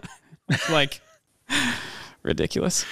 [0.69, 1.01] like
[2.23, 2.85] ridiculous.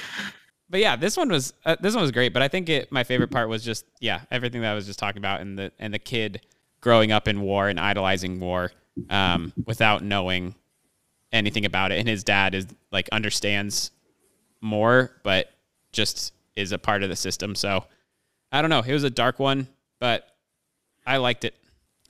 [0.70, 2.34] But yeah, this one was uh, this one was great.
[2.34, 5.00] But I think it my favorite part was just yeah everything that I was just
[5.00, 6.42] talking about and the and the kid
[6.82, 8.72] growing up in war and idolizing war
[9.10, 10.56] um, without knowing
[11.32, 13.92] anything about it, and his dad is like understands
[14.62, 15.52] more, but
[15.92, 17.56] just is a part of the system.
[17.56, 17.86] So
[18.52, 18.82] I don't know.
[18.82, 19.68] It was a dark one.
[20.00, 20.28] but
[21.06, 21.56] I liked it.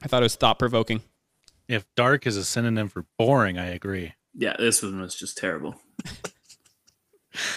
[0.02, 1.02] I thought it was thought provoking.
[1.68, 4.14] If dark is a synonym for boring, I agree.
[4.34, 5.76] Yeah, this one was just terrible.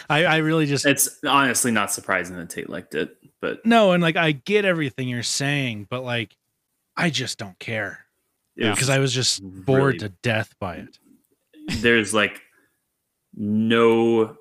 [0.09, 4.03] I, I really just It's honestly not surprising that Tate liked it, but no, and
[4.03, 6.37] like I get everything you're saying, but like
[6.97, 8.05] I just don't care
[8.57, 10.99] because I was just bored really- to death by it.
[11.81, 12.43] there's like
[13.35, 14.37] no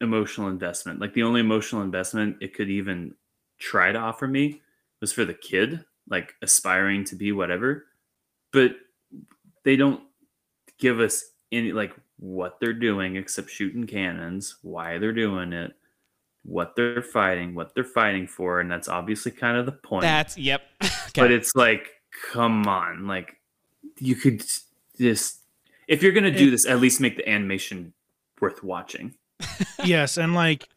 [0.00, 1.00] emotional investment.
[1.00, 3.14] Like the only emotional investment it could even
[3.58, 4.60] try to offer me
[5.00, 7.86] was for the kid, like aspiring to be whatever.
[8.52, 8.72] But
[9.64, 10.02] they don't
[10.78, 15.72] give us any like what they're doing except shooting cannons, why they're doing it,
[16.44, 20.02] what they're fighting, what they're fighting for, and that's obviously kind of the point.
[20.02, 20.62] That's yep.
[21.14, 21.90] But it's like,
[22.32, 23.36] come on, like
[23.98, 24.42] you could
[24.98, 25.40] just
[25.88, 27.92] if you're gonna do It- this, at least make the animation
[28.40, 29.14] worth watching.
[29.84, 30.68] yes, and like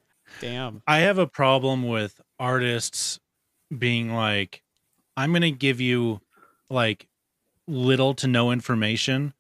[0.42, 0.82] Damn.
[0.88, 3.20] I have a problem with artists
[3.76, 4.62] being like,
[5.16, 6.22] I'm going to give you
[6.70, 7.08] like
[7.68, 9.34] little to no information,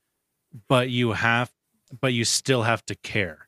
[0.67, 1.51] but you have,
[1.99, 3.47] but you still have to care.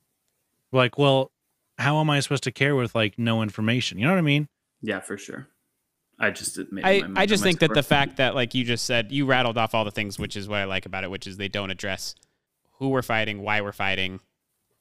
[0.72, 1.32] Like, well,
[1.78, 4.00] how am I supposed to care with like no information?
[4.00, 4.48] You know what I mean?
[4.82, 5.48] Yeah, for sure.
[6.20, 8.86] I just did made I, I just think that the fact that like you just
[8.86, 11.28] said you rattled off all the things which is what I like about it which
[11.28, 12.16] is they don't address
[12.80, 14.20] who we're fighting why we're fighting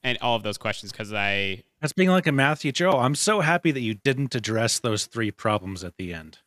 [0.03, 2.87] and all of those questions because I That's being like a math teacher.
[2.87, 6.39] Oh, I'm so happy that you didn't address those three problems at the end.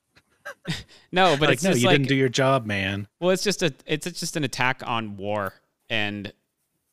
[1.12, 3.08] no but like, it's no, just you like didn't do your job, man.
[3.20, 5.54] well it's just a it's just an attack on war
[5.90, 6.34] and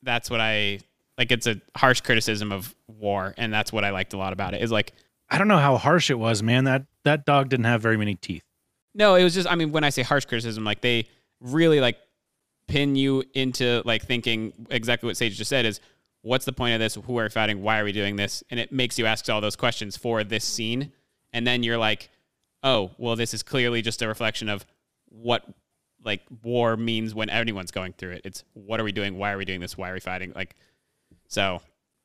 [0.07, 0.79] that's what I
[1.19, 4.55] like it's a harsh criticism of war and that's what I liked a lot about
[4.55, 4.93] it is like
[5.29, 6.65] I don't know how harsh it was, man.
[6.65, 8.45] That that dog didn't have very many teeth.
[8.95, 11.09] No, it was just I mean when I say harsh criticism, like they
[11.41, 11.99] really like
[12.69, 15.81] pin you into like thinking exactly what Sage just said is
[16.23, 16.95] what's the point of this?
[16.95, 17.63] Who are we fighting?
[17.63, 18.43] Why are we doing this?
[18.51, 20.93] And it makes you ask all those questions for this scene.
[21.33, 22.11] And then you're like,
[22.65, 24.67] oh, well, this is clearly just a reflection of
[25.09, 25.45] what
[26.07, 28.23] like war means when anyone's going through it.
[28.25, 29.19] It's what are we doing?
[29.19, 29.77] Why are we doing this?
[29.77, 30.33] Why are we fighting?
[30.35, 30.57] Like,
[31.29, 31.61] so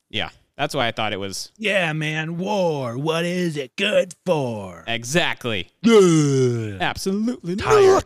[0.09, 2.37] yeah, that's why I thought it was Yeah, man.
[2.37, 2.97] War.
[2.97, 4.83] What is it good for?
[4.87, 6.81] exactly, Good.
[6.81, 8.03] absolutely Tired.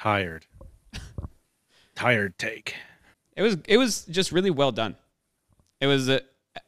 [0.00, 0.46] Tired.
[1.94, 2.74] Tired take.
[3.36, 4.94] It was it was just really well done.
[5.80, 6.20] It was uh,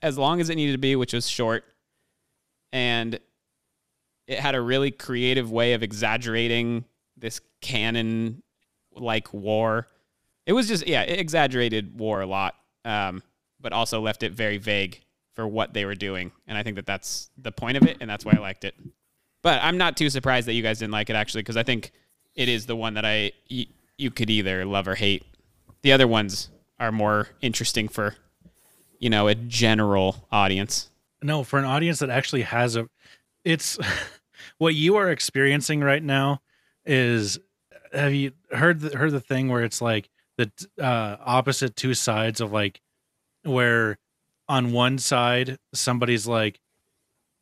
[0.02, 1.64] as long as it needed to be, which was short,
[2.72, 3.18] and
[4.26, 6.84] it had a really creative way of exaggerating
[7.20, 8.42] this cannon
[8.92, 9.86] like war.
[10.46, 12.54] It was just yeah, it exaggerated war a lot,
[12.84, 13.22] um,
[13.60, 15.00] but also left it very vague
[15.34, 18.10] for what they were doing, and I think that that's the point of it, and
[18.10, 18.74] that's why I liked it.
[19.42, 21.92] But I'm not too surprised that you guys didn't like it actually, because I think
[22.34, 25.24] it is the one that I you could either love or hate.
[25.82, 26.48] The other ones
[26.78, 28.16] are more interesting for
[28.98, 30.88] you know a general audience.
[31.22, 32.88] No, for an audience that actually has a
[33.44, 33.78] it's
[34.58, 36.40] what you are experiencing right now
[36.84, 37.38] is
[37.92, 40.08] have you heard the, heard the thing where it's like
[40.38, 40.50] the
[40.80, 42.80] uh opposite two sides of like
[43.42, 43.98] where
[44.48, 46.60] on one side somebody's like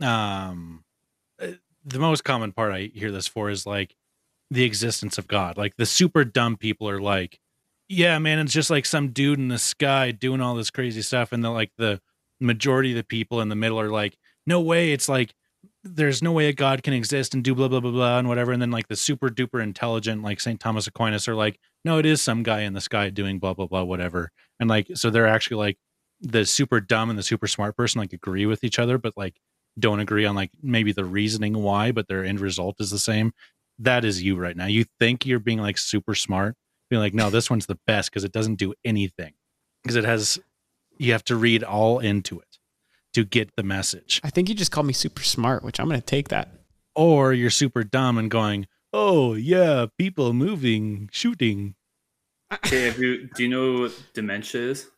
[0.00, 0.84] um
[1.40, 1.48] uh,
[1.84, 3.94] the most common part I hear this for is like
[4.50, 5.56] the existence of God.
[5.56, 7.40] Like the super dumb people are like,
[7.88, 11.32] yeah, man, it's just like some dude in the sky doing all this crazy stuff.
[11.32, 12.00] And the like the
[12.40, 14.16] majority of the people in the middle are like,
[14.46, 15.34] no way, it's like
[15.84, 18.52] there's no way a God can exist and do blah blah blah blah and whatever.
[18.52, 20.58] And then like the super duper intelligent, like St.
[20.58, 23.66] Thomas Aquinas, are like, no, it is some guy in the sky doing blah blah
[23.66, 24.30] blah whatever.
[24.60, 25.78] And like so they're actually like
[26.20, 29.36] the super dumb and the super smart person like agree with each other, but like
[29.78, 33.32] don't agree on like maybe the reasoning why, but their end result is the same.
[33.78, 34.66] That is you right now.
[34.66, 36.56] You think you're being like super smart,
[36.90, 39.34] being like, no, this one's the best because it doesn't do anything.
[39.84, 40.40] Because it has
[40.98, 42.47] you have to read all into it
[43.14, 44.20] to get the message.
[44.24, 46.52] I think you just called me super smart, which I'm going to take that.
[46.94, 51.74] Or you're super dumb and going, Oh yeah, people moving, shooting.
[52.52, 54.88] Okay, have you, do you know what dementia is?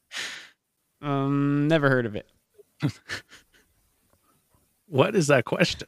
[1.03, 2.29] Um, never heard of it.
[4.91, 5.87] What is that question?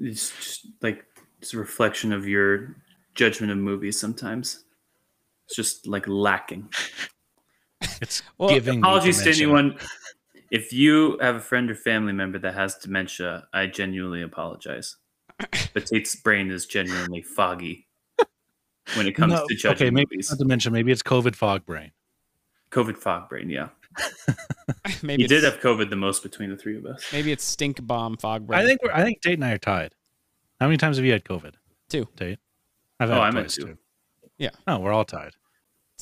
[0.00, 1.04] It's just like
[1.40, 2.76] it's a reflection of your
[3.14, 4.64] judgment of movies sometimes.
[5.46, 6.68] It's just like lacking.
[8.00, 9.76] It's Well, giving Apologies to anyone.
[10.50, 14.96] If you have a friend or family member that has dementia, I genuinely apologize.
[15.74, 17.88] But Tate's brain is genuinely foggy
[18.96, 20.30] when it comes No, to judging okay, maybe movies.
[20.30, 21.90] not to mention, maybe it's COVID fog brain.
[22.70, 23.68] COVID fog brain, yeah.
[25.02, 27.04] maybe you did have COVID the most between the three of us.
[27.12, 28.60] Maybe it's stink bomb fog brain.
[28.60, 29.94] I think we're, I think Tate and I are tied.
[30.60, 31.54] How many times have you had COVID?
[31.88, 32.06] Two.
[32.16, 32.38] Tate.
[33.00, 33.62] I've Oh, had I'm at twice two.
[33.66, 33.78] too.
[34.38, 34.50] Yeah.
[34.68, 35.32] Oh, we're all tied.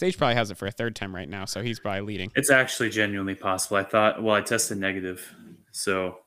[0.03, 2.33] Sage probably has it for a third time right now, so he's probably leading.
[2.35, 3.77] It's actually genuinely possible.
[3.77, 5.33] I thought, well, I tested negative,
[5.71, 6.19] so,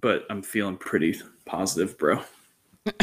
[0.00, 2.20] but I'm feeling pretty positive, bro.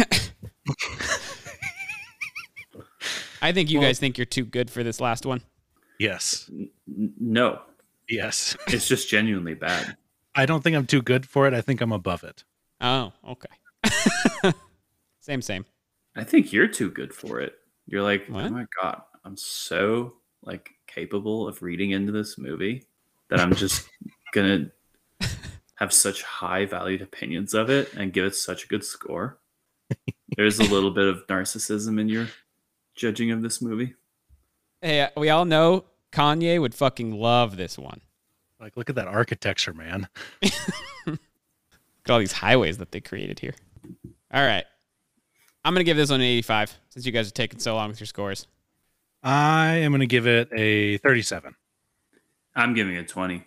[3.42, 5.42] I think you Well- guys think you're too good for this last one.
[6.00, 6.50] Yes.
[6.52, 6.70] N-
[7.18, 7.62] no,
[8.10, 8.58] Yes.
[8.68, 9.96] it's just genuinely bad.
[10.36, 11.54] I don't think I'm too good for it.
[11.54, 12.44] I think I'm above it.
[12.82, 14.52] Oh, okay.
[15.22, 15.66] same, same.
[16.16, 17.54] I think you're too good for it.
[17.88, 18.46] You're like, oh What?
[18.48, 22.86] oh my god, I'm so like capable of reading into this movie
[23.30, 23.90] that I'm just
[24.34, 24.72] gonna
[25.76, 29.38] have such high valued opinions of it and give it such a good score.
[30.36, 32.28] There's a little bit of narcissism in your
[32.96, 33.96] judging of this movie.
[34.82, 38.02] Hey, uh, we all know Kanye would fucking love this one.
[38.60, 40.08] Like, look at that architecture, man.
[41.06, 41.20] Look
[42.06, 43.54] at all these highways that they created here.
[44.34, 44.66] All right.
[45.64, 47.90] I'm going to give this one an 85 since you guys are taking so long
[47.90, 48.48] with your scores.
[49.22, 51.56] I am going to give it a 37.
[52.56, 53.44] I'm giving it 20.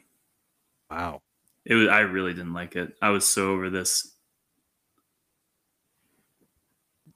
[0.90, 1.22] Wow.
[1.64, 2.94] It was I really didn't like it.
[3.00, 4.12] I was so over this.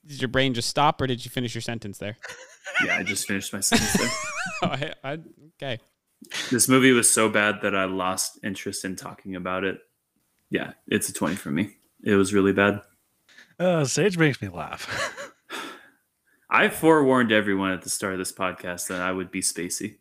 [0.06, 2.16] Did your brain just stop or did you finish your sentence there?
[2.84, 4.10] Yeah, I just finished my sentence there.
[4.62, 5.18] oh, I, I,
[5.54, 5.78] okay.
[6.50, 9.78] This movie was so bad that I lost interest in talking about it.
[10.50, 11.76] Yeah, it's a 20 for me.
[12.04, 12.82] It was really bad.
[13.58, 15.24] Uh, Sage makes me laugh.
[16.48, 19.96] I forewarned everyone at the start of this podcast that I would be spacey.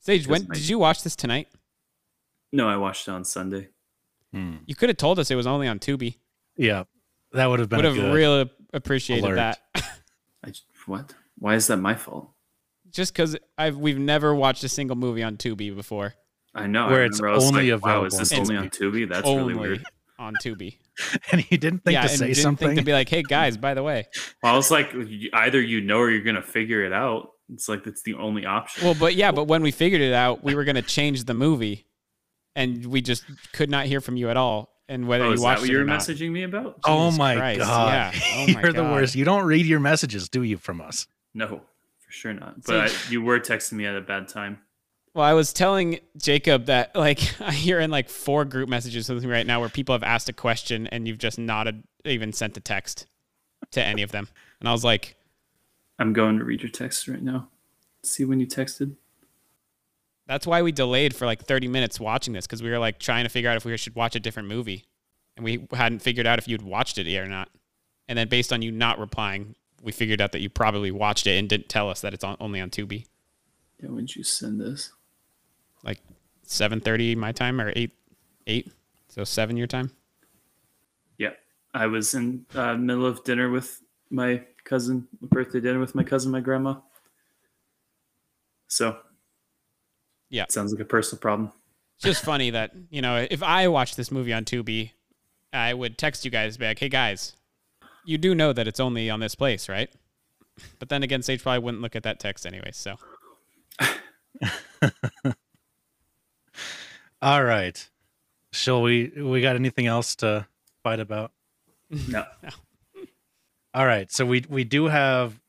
[0.00, 1.48] Sage, when my- did you watch this tonight?
[2.52, 3.68] No, I watched it on Sunday.
[4.32, 4.56] Hmm.
[4.66, 6.16] You could have told us it was only on Tubi.
[6.56, 6.84] yeah.
[7.32, 9.36] That would have been Would a have good really appreciated alert.
[9.36, 9.58] that.
[10.46, 10.52] I,
[10.86, 11.14] what?
[11.38, 12.30] Why is that my fault?
[12.90, 16.14] Just because I've we've never watched a single movie on Tubi before.
[16.54, 16.88] I know.
[16.88, 19.06] Where it's I was only like, Wow, is this on only on Tubi?
[19.06, 19.84] That's only really weird.
[20.18, 20.76] On Tubi.
[21.32, 22.68] and he didn't think yeah, to and say didn't something.
[22.68, 24.06] think to be like, "Hey guys, by the way."
[24.42, 24.94] Well, I was like,
[25.32, 27.30] either you know or you're gonna figure it out.
[27.52, 28.84] It's like that's the only option.
[28.84, 31.32] Well, but yeah, but when we figured it out, we were going to change the
[31.32, 31.86] movie,
[32.54, 34.74] and we just could not hear from you at all.
[34.86, 36.78] And whether oh, you is watched that what you or were messaging me about?
[36.84, 38.14] oh my Christ, god.
[38.14, 38.20] yeah.
[38.36, 39.14] Oh my You're the worst.
[39.14, 41.06] You don't read your messages, do you, from us?
[41.34, 41.62] No,
[41.98, 42.64] for sure not.
[42.64, 44.58] But I, you were texting me at a bad time.
[45.18, 47.20] Well, I was telling Jacob that like
[47.54, 50.32] you're in like four group messages with me right now where people have asked a
[50.32, 51.66] question and you've just not
[52.04, 53.04] even sent a text
[53.72, 54.28] to any of them.
[54.60, 55.16] And I was like,
[55.98, 57.48] I'm going to read your text right now.
[58.04, 58.94] See when you texted.
[60.28, 63.24] that's why we delayed for like 30 minutes watching this because we were like trying
[63.24, 64.84] to figure out if we should watch a different movie.
[65.36, 67.48] And we hadn't figured out if you'd watched it yet or not.
[68.06, 71.36] And then based on you not replying, we figured out that you probably watched it
[71.36, 73.06] and didn't tell us that it's on, only on Tubi.
[73.82, 74.92] Yeah, when did you send this?
[75.84, 76.00] Like
[76.46, 77.92] 7:30 my time or 8
[78.46, 78.72] 8.
[79.08, 79.90] So 7 your time.
[81.18, 81.32] Yeah,
[81.74, 86.30] I was in uh, middle of dinner with my cousin, birthday dinner with my cousin,
[86.30, 86.76] my grandma.
[88.68, 88.98] So,
[90.30, 90.44] Yeah.
[90.50, 91.52] sounds like a personal problem.
[91.96, 94.92] It's just funny that, you know, if I watched this movie on Tubi,
[95.52, 97.34] I would text you guys back, hey guys,
[98.04, 99.90] you do know that it's only on this place, right?
[100.78, 102.96] But then again, Sage probably wouldn't look at that text anyway, so.
[107.20, 107.88] All right.
[108.52, 110.46] Shall we we got anything else to
[110.82, 111.32] fight about?
[112.08, 112.24] No.
[113.72, 114.12] All right.
[114.12, 115.40] So we we do have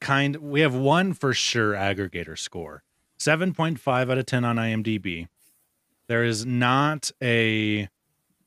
[0.00, 2.82] kind we have one for sure aggregator score.
[3.18, 5.28] 7.5 out of 10 on IMDb.
[6.06, 7.88] There is not a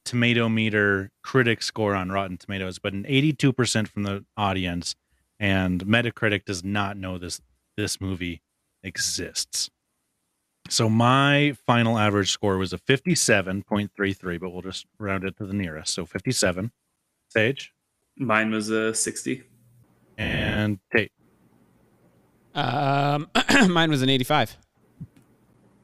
[0.06, 4.96] tomato meter critic score on Rotten Tomatoes, but an 82% from the audience
[5.40, 7.42] and Metacritic does not know this
[7.78, 8.42] this movie
[8.84, 9.70] exists.
[10.70, 15.54] So my final average score was a 57.33, but we'll just round it to the
[15.54, 15.94] nearest.
[15.94, 16.72] So 57.
[17.30, 17.74] Sage
[18.18, 19.44] Mine was a 60.
[20.18, 21.12] and Tate.
[22.54, 23.30] Um,
[23.70, 24.58] mine was an 85.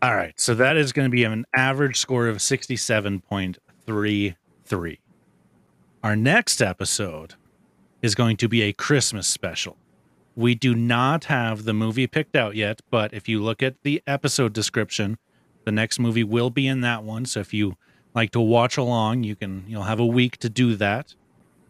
[0.01, 0.37] All right.
[0.39, 4.97] So that is going to be an average score of 67.33.
[6.03, 7.33] Our next episode
[8.01, 9.77] is going to be a Christmas special.
[10.35, 14.03] We do not have the movie picked out yet, but if you look at the
[14.05, 15.17] episode description,
[15.63, 17.25] the next movie will be in that one.
[17.25, 17.77] So if you
[18.13, 21.15] like to watch along, you can you'll have a week to do that.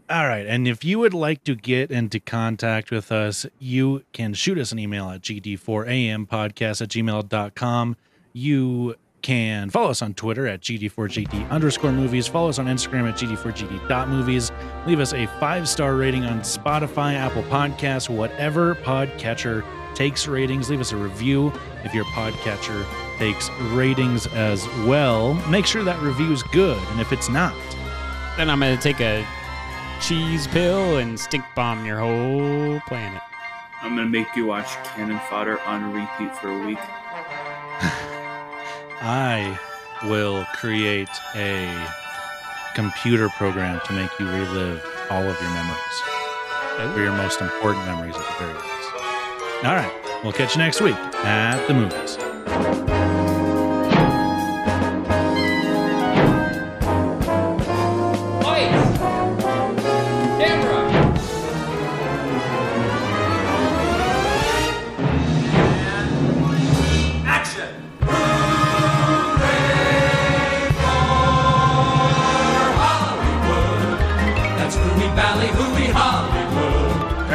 [0.09, 0.45] All right.
[0.45, 4.72] And if you would like to get into contact with us, you can shoot us
[4.72, 7.97] an email at gd4ampodcast at gmail.com.
[8.34, 8.95] You
[9.26, 12.28] can follow us on Twitter at gd4gd underscore movies.
[12.28, 14.52] Follow us on Instagram at gd4gd.movies.
[14.86, 19.66] Leave us a five star rating on Spotify, Apple Podcasts, whatever podcatcher
[19.96, 20.70] takes ratings.
[20.70, 21.52] Leave us a review
[21.84, 22.86] if your podcatcher
[23.18, 25.34] takes ratings as well.
[25.50, 26.78] Make sure that review is good.
[26.90, 27.56] And if it's not,
[28.38, 29.26] Then I'm going to take a
[30.02, 33.24] cheese pill and stink bomb your whole planet.
[33.82, 36.78] I'm going to make you watch Cannon Fodder on repeat for a week.
[39.02, 39.60] I
[40.04, 41.88] will create a
[42.76, 46.02] computer program to make you relive all of your memories.
[46.78, 46.91] Oh.
[46.93, 49.64] for your most important memories at the very least.
[49.64, 53.14] All right, we'll catch you next week at the movies.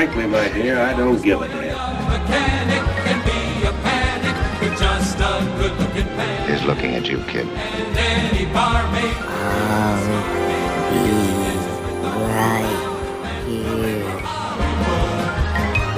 [0.00, 1.76] Frankly, my dear, I don't give a damn.
[2.08, 6.50] Mechanic can be a panic with just a good-looking pan.
[6.50, 7.46] He's looking at you, kid.
[7.46, 9.12] And any barmaid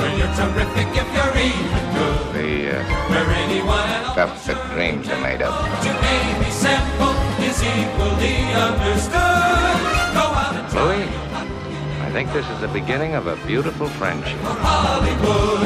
[0.00, 2.18] when you're terrific if you're even good.
[2.34, 5.55] The uh, Where anyone else stuff that dreams are made of.
[5.55, 9.42] to Amy Semple is equally understood.
[12.12, 14.38] Think this is the beginning of a beautiful friendship.
[14.42, 15.60] Hollywood.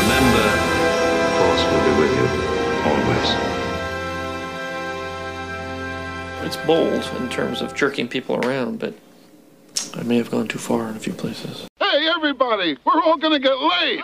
[0.00, 0.48] Remember,
[1.20, 2.26] the Force will be with you
[2.88, 3.28] always.
[6.46, 8.94] It's bold in terms of jerking people around, but
[9.94, 11.68] I may have gone too far in a few places.
[11.78, 14.00] Hey, everybody, we're all gonna get laid.